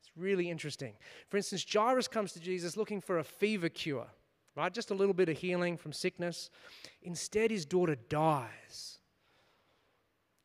It's 0.00 0.10
really 0.16 0.50
interesting. 0.50 0.92
For 1.28 1.38
instance, 1.38 1.64
Jairus 1.72 2.08
comes 2.08 2.32
to 2.32 2.40
Jesus 2.40 2.76
looking 2.76 3.00
for 3.00 3.18
a 3.18 3.24
fever 3.24 3.70
cure, 3.70 4.06
right? 4.54 4.72
Just 4.72 4.90
a 4.90 4.94
little 4.94 5.14
bit 5.14 5.30
of 5.30 5.38
healing 5.38 5.78
from 5.78 5.94
sickness. 5.94 6.50
Instead, 7.02 7.50
his 7.50 7.64
daughter 7.64 7.96
dies. 8.10 8.98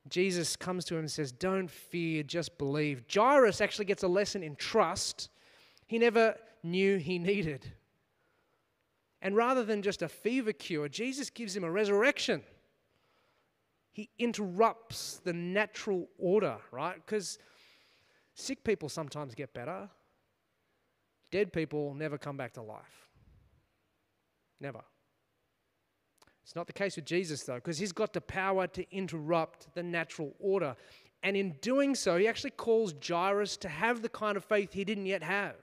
Jesus 0.08 0.56
comes 0.56 0.86
to 0.86 0.96
him 0.96 1.02
and 1.02 1.12
says, 1.12 1.34
Don't 1.34 1.70
fear, 1.70 2.24
just 2.24 2.58
believe. 2.58 3.04
Jairus 3.14 3.60
actually 3.60 3.86
gets 3.86 4.04
a 4.04 4.08
lesson 4.08 4.42
in 4.42 4.56
trust. 4.56 5.30
he 5.88 6.00
never 6.00 6.36
knew 6.64 6.98
he 6.98 7.20
needed. 7.20 7.66
And 9.22 9.36
rather 9.36 9.64
than 9.64 9.82
just 9.82 10.02
a 10.02 10.08
fever 10.08 10.54
cure, 10.54 10.88
Jesus 10.88 11.30
gives 11.30 11.56
him 11.56 11.66
a 11.66 11.70
resurrection. 11.70 12.44
He 13.92 14.10
interrupts 14.18 15.20
the 15.24 15.34
natural 15.34 16.08
order, 16.18 16.58
right? 16.72 16.96
Because 16.96 17.38
sick 18.34 18.64
people 18.64 18.90
sometimes 18.90 19.36
get 19.36 19.54
better, 19.54 19.90
dead 21.32 21.52
people 21.52 21.94
never 21.94 22.18
come 22.18 22.38
back 22.38 22.54
to 22.54 22.62
life. 22.62 23.10
Never. 24.60 24.82
It's 26.44 26.56
not 26.56 26.68
the 26.68 26.74
case 26.74 26.96
with 26.96 27.06
Jesus, 27.06 27.44
though, 27.44 27.56
because 27.56 27.78
he's 27.78 27.92
got 27.92 28.14
the 28.14 28.22
power 28.22 28.68
to 28.68 28.96
interrupt 28.96 29.74
the 29.74 29.84
natural 29.84 30.34
order. 30.40 30.76
And 31.24 31.38
in 31.38 31.56
doing 31.62 31.96
so, 31.96 32.18
he 32.18 32.28
actually 32.28 32.52
calls 32.52 32.94
Jairus 33.06 33.58
to 33.58 33.70
have 33.70 34.02
the 34.02 34.10
kind 34.10 34.38
of 34.38 34.44
faith 34.44 34.74
he 34.74 34.84
didn't 34.84 35.06
yet 35.06 35.24
have. 35.24 35.56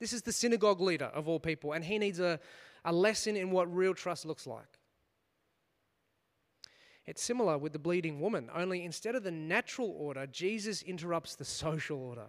This 0.00 0.12
is 0.12 0.22
the 0.22 0.32
synagogue 0.32 0.80
leader 0.80 1.10
of 1.14 1.28
all 1.28 1.38
people, 1.38 1.72
and 1.72 1.84
he 1.84 1.98
needs 1.98 2.20
a, 2.20 2.40
a 2.84 2.92
lesson 2.92 3.36
in 3.36 3.50
what 3.50 3.72
real 3.74 3.94
trust 3.94 4.24
looks 4.24 4.46
like. 4.46 4.79
It's 7.06 7.22
similar 7.22 7.58
with 7.58 7.72
the 7.72 7.78
bleeding 7.78 8.20
woman, 8.20 8.50
only 8.54 8.84
instead 8.84 9.14
of 9.14 9.22
the 9.22 9.30
natural 9.30 9.94
order, 9.96 10.26
Jesus 10.26 10.82
interrupts 10.82 11.34
the 11.34 11.44
social 11.44 11.98
order. 11.98 12.26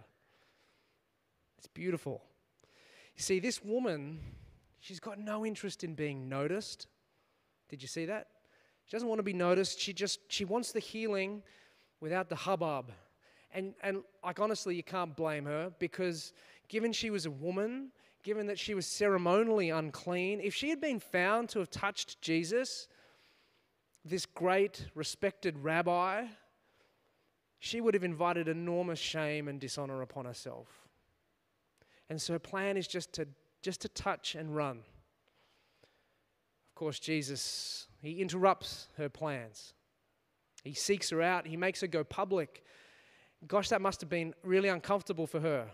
It's 1.58 1.68
beautiful. 1.68 2.22
You 3.14 3.22
see, 3.22 3.38
this 3.38 3.62
woman 3.62 4.18
She's 4.82 4.98
got 4.98 5.20
no 5.20 5.46
interest 5.46 5.84
in 5.84 5.94
being 5.94 6.28
noticed. 6.28 6.88
Did 7.68 7.82
you 7.82 7.88
see 7.88 8.04
that? 8.06 8.26
She 8.84 8.90
doesn't 8.90 9.08
want 9.08 9.20
to 9.20 9.22
be 9.22 9.32
noticed. 9.32 9.78
She 9.78 9.92
just 9.92 10.18
she 10.26 10.44
wants 10.44 10.72
the 10.72 10.80
healing 10.80 11.44
without 12.00 12.28
the 12.28 12.34
hubbub. 12.34 12.90
And 13.54 13.74
and 13.84 14.02
like 14.24 14.40
honestly, 14.40 14.74
you 14.74 14.82
can't 14.82 15.14
blame 15.14 15.44
her 15.44 15.72
because 15.78 16.32
given 16.66 16.92
she 16.92 17.10
was 17.10 17.26
a 17.26 17.30
woman, 17.30 17.92
given 18.24 18.48
that 18.48 18.58
she 18.58 18.74
was 18.74 18.84
ceremonially 18.84 19.70
unclean, 19.70 20.40
if 20.40 20.52
she 20.52 20.68
had 20.68 20.80
been 20.80 20.98
found 20.98 21.48
to 21.50 21.60
have 21.60 21.70
touched 21.70 22.20
Jesus, 22.20 22.88
this 24.04 24.26
great 24.26 24.86
respected 24.94 25.58
rabbi, 25.58 26.24
she 27.58 27.80
would 27.80 27.94
have 27.94 28.04
invited 28.04 28.48
enormous 28.48 28.98
shame 28.98 29.48
and 29.48 29.60
dishonor 29.60 30.02
upon 30.02 30.24
herself. 30.24 30.68
And 32.10 32.20
so 32.20 32.32
her 32.32 32.38
plan 32.38 32.76
is 32.76 32.86
just 32.86 33.12
to 33.14 33.28
just 33.62 33.80
to 33.82 33.88
touch 33.88 34.34
and 34.34 34.54
run. 34.54 34.78
Of 34.78 36.74
course, 36.74 36.98
Jesus, 36.98 37.86
he 38.00 38.20
interrupts 38.20 38.88
her 38.96 39.08
plans. 39.08 39.72
He 40.64 40.74
seeks 40.74 41.10
her 41.10 41.22
out, 41.22 41.46
he 41.46 41.56
makes 41.56 41.80
her 41.80 41.86
go 41.86 42.04
public. 42.04 42.64
Gosh, 43.46 43.68
that 43.68 43.80
must 43.80 44.00
have 44.00 44.10
been 44.10 44.34
really 44.42 44.68
uncomfortable 44.68 45.26
for 45.26 45.40
her. 45.40 45.68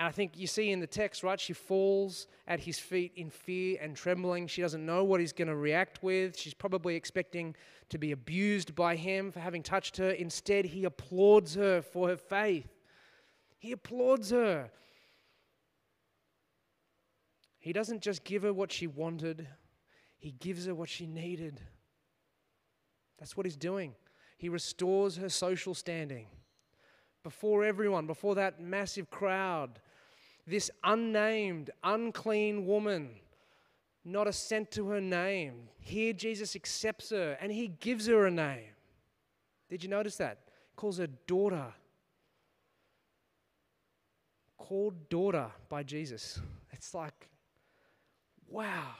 And 0.00 0.08
I 0.08 0.12
think 0.12 0.38
you 0.38 0.46
see 0.46 0.70
in 0.70 0.80
the 0.80 0.86
text, 0.86 1.22
right? 1.22 1.38
She 1.38 1.52
falls 1.52 2.26
at 2.48 2.58
his 2.58 2.78
feet 2.78 3.12
in 3.16 3.28
fear 3.28 3.76
and 3.82 3.94
trembling. 3.94 4.46
She 4.46 4.62
doesn't 4.62 4.86
know 4.86 5.04
what 5.04 5.20
he's 5.20 5.34
going 5.34 5.48
to 5.48 5.54
react 5.54 6.02
with. 6.02 6.38
She's 6.38 6.54
probably 6.54 6.96
expecting 6.96 7.54
to 7.90 7.98
be 7.98 8.12
abused 8.12 8.74
by 8.74 8.96
him 8.96 9.30
for 9.30 9.40
having 9.40 9.62
touched 9.62 9.98
her. 9.98 10.08
Instead, 10.08 10.64
he 10.64 10.86
applauds 10.86 11.54
her 11.54 11.82
for 11.82 12.08
her 12.08 12.16
faith. 12.16 12.66
He 13.58 13.72
applauds 13.72 14.30
her. 14.30 14.70
He 17.58 17.74
doesn't 17.74 18.00
just 18.00 18.24
give 18.24 18.42
her 18.42 18.54
what 18.54 18.72
she 18.72 18.86
wanted, 18.86 19.46
He 20.16 20.30
gives 20.30 20.64
her 20.64 20.74
what 20.74 20.88
she 20.88 21.06
needed. 21.06 21.60
That's 23.18 23.36
what 23.36 23.44
He's 23.44 23.54
doing. 23.54 23.94
He 24.38 24.48
restores 24.48 25.16
her 25.16 25.28
social 25.28 25.74
standing 25.74 26.28
before 27.22 27.64
everyone, 27.64 28.06
before 28.06 28.34
that 28.36 28.62
massive 28.62 29.10
crowd. 29.10 29.78
This 30.46 30.70
unnamed, 30.82 31.70
unclean 31.84 32.66
woman, 32.66 33.10
not 34.04 34.26
a 34.26 34.32
cent 34.32 34.70
to 34.72 34.88
her 34.88 35.00
name. 35.00 35.68
Here, 35.78 36.12
Jesus 36.12 36.56
accepts 36.56 37.10
her 37.10 37.36
and 37.40 37.52
he 37.52 37.68
gives 37.68 38.06
her 38.06 38.26
a 38.26 38.30
name. 38.30 38.72
Did 39.68 39.82
you 39.82 39.88
notice 39.88 40.16
that? 40.16 40.38
He 40.70 40.76
calls 40.76 40.98
her 40.98 41.08
daughter. 41.26 41.72
Called 44.56 45.08
daughter 45.08 45.50
by 45.68 45.82
Jesus. 45.82 46.40
It's 46.72 46.94
like, 46.94 47.28
wow. 48.48 48.94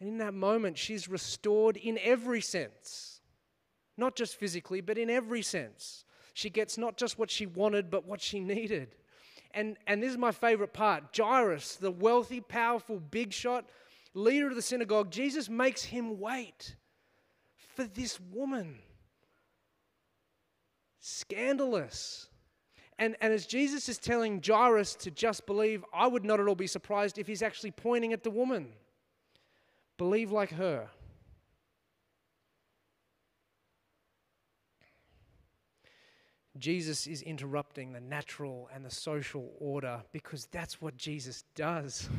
And 0.00 0.08
in 0.08 0.18
that 0.18 0.34
moment, 0.34 0.76
she's 0.76 1.08
restored 1.08 1.76
in 1.76 1.98
every 2.02 2.40
sense, 2.40 3.20
not 3.96 4.16
just 4.16 4.36
physically, 4.36 4.80
but 4.80 4.98
in 4.98 5.08
every 5.08 5.42
sense. 5.42 6.04
She 6.34 6.50
gets 6.50 6.76
not 6.76 6.96
just 6.96 7.18
what 7.18 7.30
she 7.30 7.46
wanted, 7.46 7.90
but 7.90 8.04
what 8.06 8.20
she 8.20 8.40
needed. 8.54 8.96
And, 9.54 9.76
and 9.86 10.02
this 10.02 10.10
is 10.10 10.18
my 10.18 10.32
favorite 10.32 10.72
part 10.72 11.04
Jairus, 11.16 11.76
the 11.76 11.90
wealthy, 11.90 12.40
powerful, 12.40 12.98
big 12.98 13.32
shot 13.32 13.66
leader 14.14 14.48
of 14.48 14.54
the 14.54 14.62
synagogue, 14.62 15.10
Jesus 15.10 15.48
makes 15.48 15.82
him 15.82 16.18
wait 16.20 16.76
for 17.74 17.84
this 17.84 18.20
woman. 18.20 18.78
Scandalous. 21.00 22.28
And, 22.98 23.16
and 23.20 23.32
as 23.32 23.46
Jesus 23.46 23.88
is 23.88 23.98
telling 23.98 24.42
Jairus 24.44 24.94
to 24.96 25.10
just 25.10 25.46
believe, 25.46 25.84
I 25.92 26.06
would 26.06 26.24
not 26.24 26.40
at 26.40 26.46
all 26.46 26.54
be 26.54 26.66
surprised 26.66 27.18
if 27.18 27.26
he's 27.26 27.42
actually 27.42 27.72
pointing 27.72 28.12
at 28.12 28.22
the 28.22 28.30
woman. 28.30 28.68
Believe 29.98 30.30
like 30.30 30.50
her. 30.50 30.88
Jesus 36.58 37.06
is 37.06 37.22
interrupting 37.22 37.92
the 37.92 38.00
natural 38.00 38.68
and 38.74 38.84
the 38.84 38.90
social 38.90 39.52
order 39.58 40.02
because 40.12 40.46
that's 40.46 40.80
what 40.80 40.96
Jesus 40.96 41.44
does. 41.54 42.08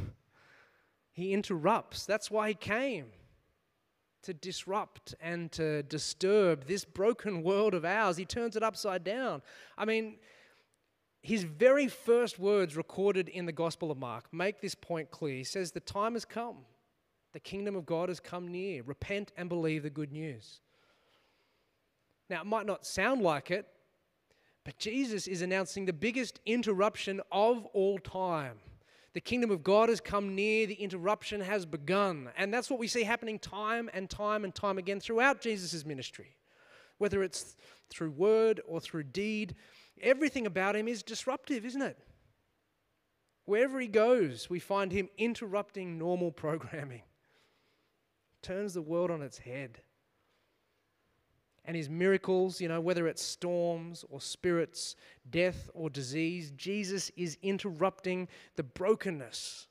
He 1.15 1.31
interrupts. 1.31 2.07
That's 2.07 2.31
why 2.31 2.47
he 2.47 2.53
came 2.55 3.05
to 4.23 4.33
disrupt 4.33 5.13
and 5.21 5.51
to 5.51 5.83
disturb 5.83 6.65
this 6.65 6.85
broken 6.85 7.43
world 7.43 7.75
of 7.75 7.85
ours. 7.85 8.17
He 8.17 8.25
turns 8.25 8.55
it 8.55 8.63
upside 8.63 9.03
down. 9.03 9.43
I 9.77 9.85
mean, 9.85 10.15
his 11.21 11.43
very 11.43 11.87
first 11.87 12.39
words 12.39 12.75
recorded 12.75 13.29
in 13.29 13.45
the 13.45 13.51
Gospel 13.51 13.91
of 13.91 13.97
Mark 13.97 14.25
make 14.33 14.59
this 14.59 14.75
point 14.75 15.11
clear. 15.11 15.35
He 15.35 15.43
says, 15.43 15.71
The 15.71 15.79
time 15.79 16.13
has 16.13 16.25
come. 16.25 16.57
The 17.33 17.39
kingdom 17.39 17.75
of 17.75 17.85
God 17.85 18.09
has 18.09 18.19
come 18.19 18.47
near. 18.47 18.83
Repent 18.83 19.31
and 19.37 19.49
believe 19.49 19.83
the 19.83 19.89
good 19.89 20.11
news. 20.11 20.61
Now, 22.29 22.41
it 22.41 22.47
might 22.47 22.65
not 22.65 22.85
sound 22.85 23.21
like 23.21 23.51
it, 23.51 23.67
but 24.63 24.77
Jesus 24.77 25.27
is 25.27 25.41
announcing 25.41 25.85
the 25.85 25.93
biggest 25.93 26.39
interruption 26.45 27.21
of 27.31 27.65
all 27.67 27.99
time. 27.99 28.57
The 29.13 29.21
kingdom 29.21 29.51
of 29.51 29.63
God 29.63 29.89
has 29.89 30.01
come 30.01 30.33
near, 30.35 30.65
the 30.65 30.73
interruption 30.73 31.41
has 31.41 31.65
begun. 31.65 32.29
And 32.37 32.53
that's 32.53 32.69
what 32.69 32.79
we 32.79 32.87
see 32.87 33.03
happening 33.03 33.37
time 33.37 33.89
and 33.93 34.09
time 34.09 34.43
and 34.43 34.55
time 34.55 34.77
again 34.77 34.99
throughout 34.99 35.41
Jesus' 35.41 35.85
ministry. 35.85 36.35
Whether 36.97 37.23
it's 37.23 37.55
through 37.89 38.11
word 38.11 38.61
or 38.65 38.79
through 38.79 39.03
deed, 39.03 39.55
Everything 40.01 40.45
about 40.45 40.75
him 40.75 40.87
is 40.87 41.03
disruptive, 41.03 41.65
isn't 41.65 41.81
it? 41.81 41.97
Wherever 43.45 43.79
he 43.79 43.87
goes, 43.87 44.49
we 44.49 44.59
find 44.59 44.91
him 44.91 45.09
interrupting 45.17 45.97
normal 45.97 46.31
programming, 46.43 47.03
turns 48.41 48.73
the 48.73 48.81
world 48.81 49.11
on 49.11 49.21
its 49.21 49.39
head. 49.39 49.81
And 51.65 51.77
his 51.77 51.89
miracles, 51.89 52.59
you 52.59 52.67
know, 52.67 52.81
whether 52.81 53.07
it's 53.07 53.23
storms 53.23 54.03
or 54.09 54.19
spirits, 54.19 54.95
death 55.29 55.69
or 55.73 55.89
disease, 55.89 56.51
Jesus 56.57 57.09
is 57.15 57.37
interrupting 57.41 58.27
the 58.57 58.63
brokenness 58.63 59.67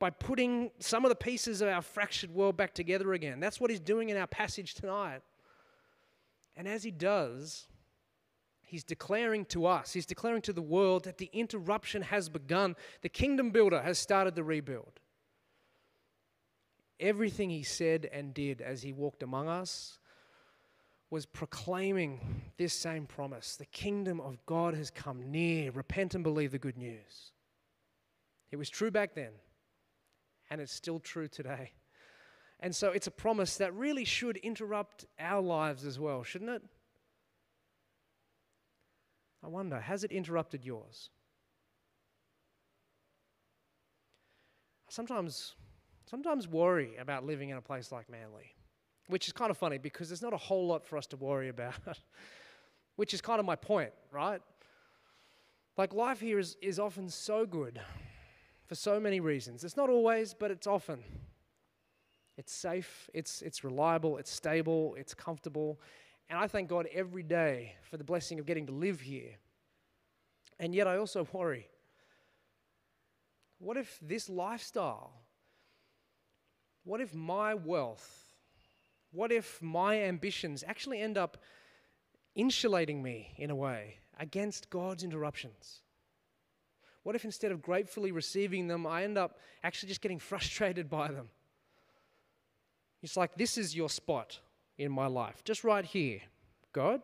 by 0.00 0.10
putting 0.10 0.70
some 0.80 1.04
of 1.04 1.10
the 1.10 1.14
pieces 1.14 1.60
of 1.60 1.68
our 1.68 1.82
fractured 1.82 2.30
world 2.30 2.56
back 2.56 2.74
together 2.74 3.12
again. 3.12 3.38
That's 3.38 3.60
what 3.60 3.70
he's 3.70 3.80
doing 3.80 4.08
in 4.08 4.16
our 4.16 4.26
passage 4.26 4.74
tonight. 4.74 5.20
And 6.56 6.66
as 6.66 6.82
he 6.82 6.90
does, 6.90 7.68
He's 8.70 8.84
declaring 8.84 9.46
to 9.46 9.66
us, 9.66 9.92
he's 9.92 10.06
declaring 10.06 10.42
to 10.42 10.52
the 10.52 10.62
world 10.62 11.02
that 11.02 11.18
the 11.18 11.28
interruption 11.32 12.02
has 12.02 12.28
begun. 12.28 12.76
The 13.02 13.08
kingdom 13.08 13.50
builder 13.50 13.82
has 13.82 13.98
started 13.98 14.36
the 14.36 14.44
rebuild. 14.44 15.00
Everything 17.00 17.50
he 17.50 17.64
said 17.64 18.08
and 18.12 18.32
did 18.32 18.60
as 18.60 18.82
he 18.82 18.92
walked 18.92 19.24
among 19.24 19.48
us 19.48 19.98
was 21.10 21.26
proclaiming 21.26 22.42
this 22.56 22.72
same 22.72 23.06
promise. 23.06 23.56
The 23.56 23.66
kingdom 23.66 24.20
of 24.20 24.44
God 24.46 24.74
has 24.74 24.90
come 24.90 25.30
near. 25.30 25.72
Repent 25.72 26.14
and 26.14 26.22
believe 26.22 26.52
the 26.52 26.58
good 26.58 26.78
news. 26.78 27.32
It 28.52 28.56
was 28.56 28.70
true 28.70 28.90
back 28.90 29.14
then, 29.14 29.32
and 30.50 30.60
it's 30.60 30.72
still 30.72 31.00
true 31.00 31.28
today. 31.28 31.72
And 32.60 32.74
so 32.74 32.90
it's 32.90 33.06
a 33.06 33.12
promise 33.12 33.56
that 33.56 33.74
really 33.74 34.04
should 34.04 34.36
interrupt 34.38 35.06
our 35.18 35.40
lives 35.40 35.84
as 35.84 35.98
well, 35.98 36.22
shouldn't 36.22 36.50
it? 36.50 36.62
I 39.42 39.48
wonder, 39.48 39.80
has 39.80 40.04
it 40.04 40.12
interrupted 40.12 40.64
yours? 40.64 41.10
I 44.88 44.92
sometimes, 44.92 45.54
sometimes 46.04 46.46
worry 46.46 46.96
about 46.98 47.24
living 47.24 47.48
in 47.48 47.56
a 47.56 47.62
place 47.62 47.90
like 47.90 48.10
Manly, 48.10 48.54
which 49.10 49.26
is 49.26 49.32
kind 49.32 49.50
of 49.50 49.58
funny 49.58 49.78
because 49.78 50.08
there's 50.08 50.22
not 50.22 50.32
a 50.32 50.38
whole 50.38 50.66
lot 50.66 50.86
for 50.86 50.96
us 50.96 51.06
to 51.08 51.16
worry 51.16 51.48
about, 51.48 51.74
which 52.96 53.12
is 53.12 53.20
kind 53.20 53.40
of 53.40 53.46
my 53.46 53.56
point, 53.56 53.92
right? 54.10 54.40
Like 55.76 55.92
life 55.92 56.20
here 56.20 56.38
is, 56.38 56.56
is 56.62 56.78
often 56.78 57.08
so 57.08 57.46
good 57.46 57.80
for 58.66 58.74
so 58.74 59.00
many 59.00 59.20
reasons. 59.20 59.64
It's 59.64 59.76
not 59.76 59.90
always, 59.90 60.34
but 60.34 60.50
it's 60.50 60.66
often. 60.66 61.00
It's 62.36 62.52
safe, 62.52 63.10
it's, 63.12 63.42
it's 63.42 63.64
reliable, 63.64 64.16
it's 64.16 64.30
stable, 64.30 64.94
it's 64.98 65.12
comfortable. 65.12 65.80
And 66.28 66.38
I 66.38 66.46
thank 66.46 66.68
God 66.68 66.86
every 66.92 67.22
day 67.22 67.74
for 67.82 67.96
the 67.96 68.04
blessing 68.04 68.38
of 68.38 68.46
getting 68.46 68.66
to 68.66 68.72
live 68.72 69.00
here. 69.00 69.32
And 70.58 70.74
yet 70.74 70.86
I 70.86 70.96
also 70.96 71.26
worry 71.32 71.68
what 73.58 73.76
if 73.76 73.98
this 74.00 74.28
lifestyle, 74.28 75.12
what 76.84 77.00
if 77.00 77.14
my 77.14 77.54
wealth, 77.54 78.29
what 79.12 79.32
if 79.32 79.60
my 79.60 80.02
ambitions 80.02 80.62
actually 80.66 81.00
end 81.00 81.18
up 81.18 81.38
insulating 82.34 83.02
me 83.02 83.34
in 83.36 83.50
a 83.50 83.56
way 83.56 83.96
against 84.18 84.70
God's 84.70 85.02
interruptions? 85.02 85.80
What 87.02 87.16
if 87.16 87.24
instead 87.24 87.50
of 87.50 87.62
gratefully 87.62 88.12
receiving 88.12 88.68
them, 88.68 88.86
I 88.86 89.04
end 89.04 89.18
up 89.18 89.38
actually 89.64 89.88
just 89.88 90.00
getting 90.00 90.18
frustrated 90.30 90.88
by 90.88 91.08
them? 91.08 91.30
It's 93.02 93.16
like, 93.16 93.34
this 93.36 93.56
is 93.56 93.74
your 93.74 93.88
spot 93.88 94.38
in 94.76 94.92
my 94.92 95.06
life, 95.06 95.42
just 95.44 95.64
right 95.64 95.84
here. 95.84 96.20
God, 96.72 97.00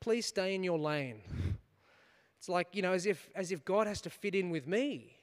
please 0.00 0.26
stay 0.26 0.54
in 0.54 0.64
your 0.64 0.78
lane. 0.78 1.22
It's 2.38 2.48
like, 2.50 2.68
you 2.72 2.82
know, 2.82 2.92
as 2.92 3.06
if, 3.06 3.30
as 3.34 3.52
if 3.52 3.64
God 3.64 3.86
has 3.86 4.02
to 4.02 4.10
fit 4.10 4.34
in 4.34 4.50
with 4.50 4.66
me. 4.66 5.16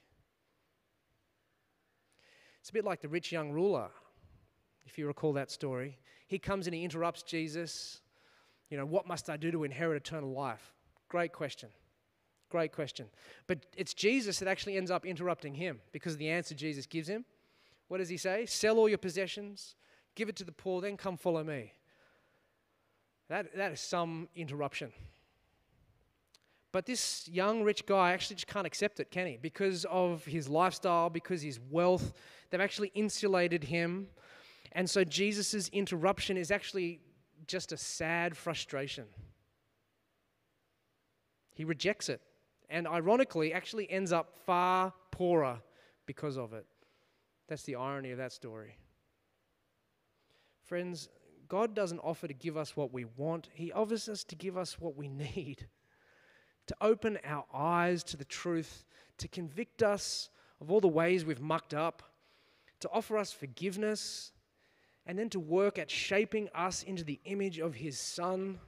It's 2.59 2.71
a 2.71 2.73
bit 2.73 2.83
like 2.83 2.99
the 2.99 3.09
rich 3.09 3.31
young 3.31 3.51
ruler, 3.51 3.91
if 4.85 4.97
you 4.97 5.07
recall 5.07 5.33
that 5.33 5.51
story. 5.51 5.97
He 6.27 6.39
comes 6.39 6.67
and 6.67 6.73
he 6.73 6.83
interrupts 6.83 7.23
Jesus. 7.23 8.01
You 8.69 8.77
know, 8.77 8.85
what 8.85 9.07
must 9.07 9.29
I 9.29 9.37
do 9.37 9.51
to 9.51 9.63
inherit 9.63 9.97
eternal 9.97 10.31
life? 10.31 10.73
Great 11.09 11.33
question. 11.33 11.69
Great 12.49 12.71
question. 12.71 13.07
But 13.47 13.65
it's 13.77 13.93
Jesus 13.93 14.39
that 14.39 14.47
actually 14.47 14.77
ends 14.77 14.91
up 14.91 15.05
interrupting 15.05 15.53
him 15.53 15.79
because 15.91 16.13
of 16.13 16.19
the 16.19 16.29
answer 16.29 16.53
Jesus 16.53 16.85
gives 16.85 17.07
him. 17.07 17.25
What 17.87 17.97
does 17.97 18.09
he 18.09 18.17
say? 18.17 18.45
Sell 18.45 18.77
all 18.77 18.87
your 18.87 18.97
possessions, 18.97 19.75
give 20.15 20.29
it 20.29 20.35
to 20.37 20.43
the 20.43 20.51
poor, 20.51 20.81
then 20.81 20.97
come 20.97 21.17
follow 21.17 21.43
me. 21.43 21.73
That, 23.29 23.55
that 23.55 23.71
is 23.71 23.79
some 23.79 24.27
interruption. 24.35 24.91
But 26.71 26.85
this 26.85 27.27
young 27.27 27.63
rich 27.63 27.85
guy 27.85 28.11
actually 28.13 28.37
just 28.37 28.47
can't 28.47 28.67
accept 28.67 28.99
it, 28.99 29.11
can 29.11 29.27
he? 29.27 29.37
Because 29.37 29.85
of 29.85 30.23
his 30.25 30.47
lifestyle, 30.47 31.09
because 31.09 31.41
his 31.41 31.59
wealth, 31.69 32.13
they've 32.49 32.61
actually 32.61 32.91
insulated 32.95 33.65
him. 33.65 34.07
And 34.71 34.89
so 34.89 35.03
Jesus' 35.03 35.67
interruption 35.69 36.37
is 36.37 36.51
actually 36.51 36.99
just 37.47 37.71
a 37.71 37.77
sad 37.77 38.37
frustration. 38.37 39.05
He 41.53 41.65
rejects 41.65 42.09
it. 42.09 42.21
And 42.69 42.87
ironically, 42.87 43.53
actually 43.53 43.91
ends 43.91 44.13
up 44.13 44.37
far 44.45 44.93
poorer 45.11 45.59
because 46.05 46.37
of 46.37 46.53
it. 46.53 46.65
That's 47.49 47.63
the 47.63 47.75
irony 47.75 48.11
of 48.11 48.17
that 48.17 48.31
story. 48.31 48.77
Friends, 50.63 51.09
God 51.49 51.75
doesn't 51.75 51.99
offer 51.99 52.29
to 52.29 52.33
give 52.33 52.55
us 52.55 52.77
what 52.77 52.93
we 52.93 53.03
want, 53.17 53.49
He 53.53 53.73
offers 53.73 54.07
us 54.07 54.23
to 54.25 54.35
give 54.35 54.57
us 54.57 54.79
what 54.79 54.95
we 54.95 55.09
need 55.35 55.67
to 56.67 56.75
open 56.79 57.17
our 57.25 57.43
eyes 57.53 58.03
to 58.05 58.15
the 58.15 58.23
truth, 58.23 58.85
to 59.17 59.27
convict 59.27 59.83
us 59.83 60.29
of 60.61 60.71
all 60.71 60.79
the 60.79 60.87
ways 60.87 61.25
we've 61.25 61.41
mucked 61.41 61.73
up, 61.73 62.03
to 62.79 62.89
offer 62.93 63.17
us 63.17 63.33
forgiveness, 63.33 64.31
and 65.05 65.17
then 65.17 65.29
to 65.29 65.39
work 65.39 65.79
at 65.79 65.89
shaping 65.89 66.49
us 66.53 66.83
into 66.83 67.03
the 67.03 67.19
image 67.25 67.59
of 67.59 67.75
His 67.75 67.99
Son. 67.99 68.59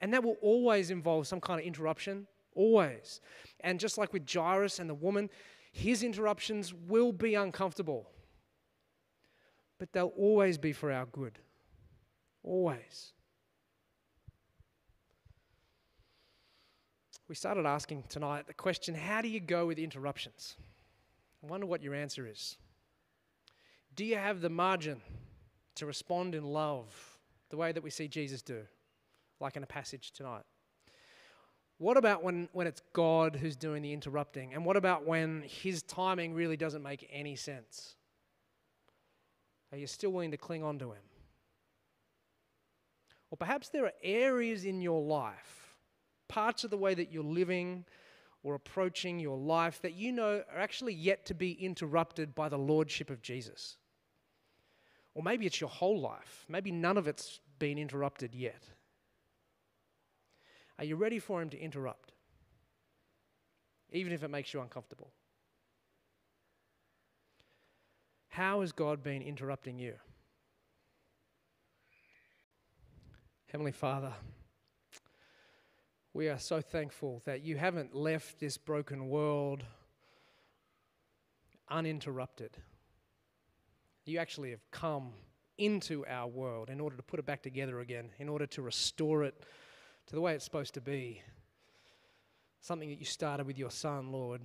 And 0.00 0.12
that 0.12 0.22
will 0.22 0.36
always 0.42 0.90
involve 0.90 1.26
some 1.26 1.40
kind 1.40 1.60
of 1.60 1.66
interruption, 1.66 2.26
always. 2.54 3.20
And 3.60 3.80
just 3.80 3.96
like 3.96 4.12
with 4.12 4.30
Jairus 4.30 4.78
and 4.78 4.90
the 4.90 4.94
woman, 4.94 5.30
his 5.72 6.02
interruptions 6.02 6.72
will 6.72 7.12
be 7.12 7.34
uncomfortable, 7.34 8.08
but 9.78 9.92
they'll 9.92 10.12
always 10.16 10.58
be 10.58 10.72
for 10.72 10.92
our 10.92 11.06
good. 11.06 11.38
Always. 12.42 13.14
we 17.28 17.34
started 17.34 17.66
asking 17.66 18.04
tonight 18.08 18.46
the 18.46 18.54
question 18.54 18.94
how 18.94 19.22
do 19.22 19.28
you 19.28 19.40
go 19.40 19.66
with 19.66 19.78
interruptions? 19.78 20.56
I 21.42 21.46
wonder 21.46 21.66
what 21.66 21.82
your 21.82 21.94
answer 21.94 22.26
is. 22.26 22.56
Do 23.94 24.04
you 24.04 24.16
have 24.16 24.40
the 24.40 24.50
margin 24.50 25.00
to 25.76 25.86
respond 25.86 26.34
in 26.34 26.44
love 26.44 27.18
the 27.50 27.56
way 27.56 27.72
that 27.72 27.82
we 27.82 27.90
see 27.90 28.08
Jesus 28.08 28.42
do, 28.42 28.62
like 29.40 29.56
in 29.56 29.62
a 29.62 29.66
passage 29.66 30.12
tonight? 30.12 30.42
What 31.78 31.96
about 31.96 32.22
when, 32.22 32.48
when 32.52 32.66
it's 32.66 32.82
God 32.92 33.36
who's 33.36 33.56
doing 33.56 33.82
the 33.82 33.92
interrupting? 33.92 34.54
And 34.54 34.64
what 34.64 34.76
about 34.76 35.06
when 35.06 35.42
his 35.46 35.82
timing 35.82 36.34
really 36.34 36.56
doesn't 36.56 36.82
make 36.82 37.08
any 37.12 37.36
sense? 37.36 37.96
Are 39.72 39.78
you 39.78 39.86
still 39.86 40.10
willing 40.10 40.30
to 40.30 40.36
cling 40.36 40.62
on 40.62 40.78
to 40.78 40.92
him? 40.92 41.02
Or 43.30 43.36
perhaps 43.36 43.68
there 43.68 43.84
are 43.86 43.92
areas 44.02 44.64
in 44.64 44.80
your 44.80 45.02
life 45.02 45.76
parts 46.28 46.64
of 46.64 46.70
the 46.70 46.76
way 46.76 46.94
that 46.94 47.12
you're 47.12 47.22
living 47.22 47.84
or 48.42 48.54
approaching 48.54 49.18
your 49.18 49.36
life 49.36 49.80
that 49.82 49.94
you 49.94 50.12
know 50.12 50.42
are 50.52 50.60
actually 50.60 50.94
yet 50.94 51.26
to 51.26 51.34
be 51.34 51.52
interrupted 51.52 52.34
by 52.34 52.48
the 52.48 52.58
lordship 52.58 53.10
of 53.10 53.22
Jesus. 53.22 53.76
Or 55.14 55.22
maybe 55.22 55.46
it's 55.46 55.60
your 55.60 55.70
whole 55.70 56.00
life. 56.00 56.44
Maybe 56.48 56.72
none 56.72 56.96
of 56.96 57.06
it's 57.06 57.40
been 57.58 57.78
interrupted 57.78 58.34
yet. 58.34 58.62
Are 60.78 60.84
you 60.84 60.96
ready 60.96 61.18
for 61.18 61.40
Him 61.40 61.50
to 61.50 61.58
interrupt? 61.58 62.12
Even 63.92 64.12
if 64.12 64.24
it 64.24 64.28
makes 64.28 64.52
you 64.52 64.60
uncomfortable. 64.60 65.12
How 68.28 68.62
has 68.62 68.72
God 68.72 69.02
been 69.02 69.22
interrupting 69.22 69.78
you? 69.78 69.94
Heavenly 73.52 73.70
Father, 73.70 74.12
we 76.12 76.28
are 76.28 76.40
so 76.40 76.60
thankful 76.60 77.22
that 77.24 77.42
you 77.42 77.56
haven't 77.56 77.94
left 77.94 78.40
this 78.40 78.56
broken 78.56 79.08
world 79.08 79.62
uninterrupted. 81.68 82.56
You 84.04 84.18
actually 84.18 84.50
have 84.50 84.70
come 84.70 85.12
into 85.56 86.04
our 86.06 86.26
world 86.26 86.68
in 86.68 86.80
order 86.80 86.96
to 86.96 87.02
put 87.02 87.18
it 87.18 87.26
back 87.26 87.42
together 87.42 87.80
again, 87.80 88.10
in 88.18 88.28
order 88.28 88.46
to 88.46 88.60
restore 88.60 89.24
it 89.24 89.34
to 90.06 90.14
the 90.14 90.20
way 90.20 90.34
it's 90.34 90.44
supposed 90.44 90.74
to 90.74 90.80
be. 90.80 91.22
Something 92.60 92.90
that 92.90 92.98
you 92.98 93.06
started 93.06 93.46
with 93.46 93.58
your 93.58 93.70
Son, 93.70 94.12
Lord, 94.12 94.42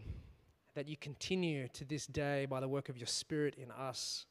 that 0.76 0.88
you 0.88 0.96
continue 0.96 1.68
to 1.70 1.84
this 1.84 2.06
day 2.08 2.46
by 2.46 2.60
the 2.60 2.68
work 2.68 2.90
of 2.90 2.98
your 2.98 3.08
Spirit 3.08 3.56
in 3.56 3.72
us. 3.72 4.26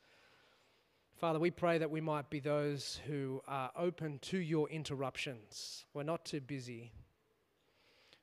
Father, 1.16 1.38
we 1.38 1.50
pray 1.50 1.78
that 1.78 1.90
we 1.90 2.00
might 2.00 2.30
be 2.30 2.40
those 2.40 3.00
who 3.06 3.42
are 3.46 3.70
open 3.76 4.20
to 4.20 4.38
your 4.38 4.70
interruptions. 4.70 5.84
We're 5.92 6.04
not 6.04 6.24
too 6.24 6.40
busy. 6.40 6.92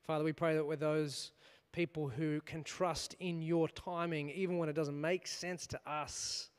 Father, 0.01 0.23
we 0.23 0.33
pray 0.33 0.55
that 0.55 0.65
we're 0.65 0.75
those 0.75 1.31
people 1.71 2.07
who 2.07 2.41
can 2.41 2.63
trust 2.63 3.15
in 3.19 3.41
your 3.41 3.67
timing, 3.67 4.29
even 4.29 4.57
when 4.57 4.69
it 4.69 4.73
doesn't 4.73 4.99
make 4.99 5.27
sense 5.27 5.67
to 5.67 5.79
us. 5.85 6.49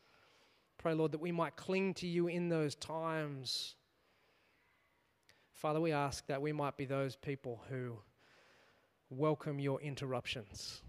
Pray, 0.87 0.94
Lord, 0.94 1.11
that 1.11 1.20
we 1.20 1.33
might 1.33 1.57
cling 1.57 1.94
to 1.94 2.07
you 2.07 2.29
in 2.29 2.49
those 2.49 2.77
times. 2.77 3.75
Father, 5.53 5.81
we 5.81 5.90
ask 5.90 6.25
that 6.29 6.40
we 6.40 6.53
might 6.53 6.77
be 6.77 6.85
those 6.85 7.16
people 7.16 7.61
who 7.68 7.99
welcome 9.11 9.58
your 9.58 9.81
interruptions 9.81 10.83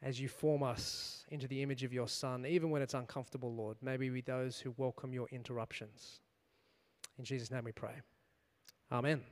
as 0.00 0.20
you 0.20 0.28
form 0.28 0.62
us 0.62 1.24
into 1.30 1.48
the 1.48 1.60
image 1.60 1.82
of 1.82 1.92
your 1.92 2.06
Son, 2.06 2.46
even 2.46 2.70
when 2.70 2.82
it's 2.82 2.94
uncomfortable, 2.94 3.52
Lord. 3.52 3.78
Maybe 3.82 4.10
we 4.10 4.20
those 4.20 4.60
who 4.60 4.72
welcome 4.76 5.12
your 5.12 5.26
interruptions. 5.32 6.20
In 7.18 7.24
Jesus' 7.24 7.50
name 7.50 7.64
we 7.64 7.72
pray. 7.72 7.94
Amen. 8.92 9.22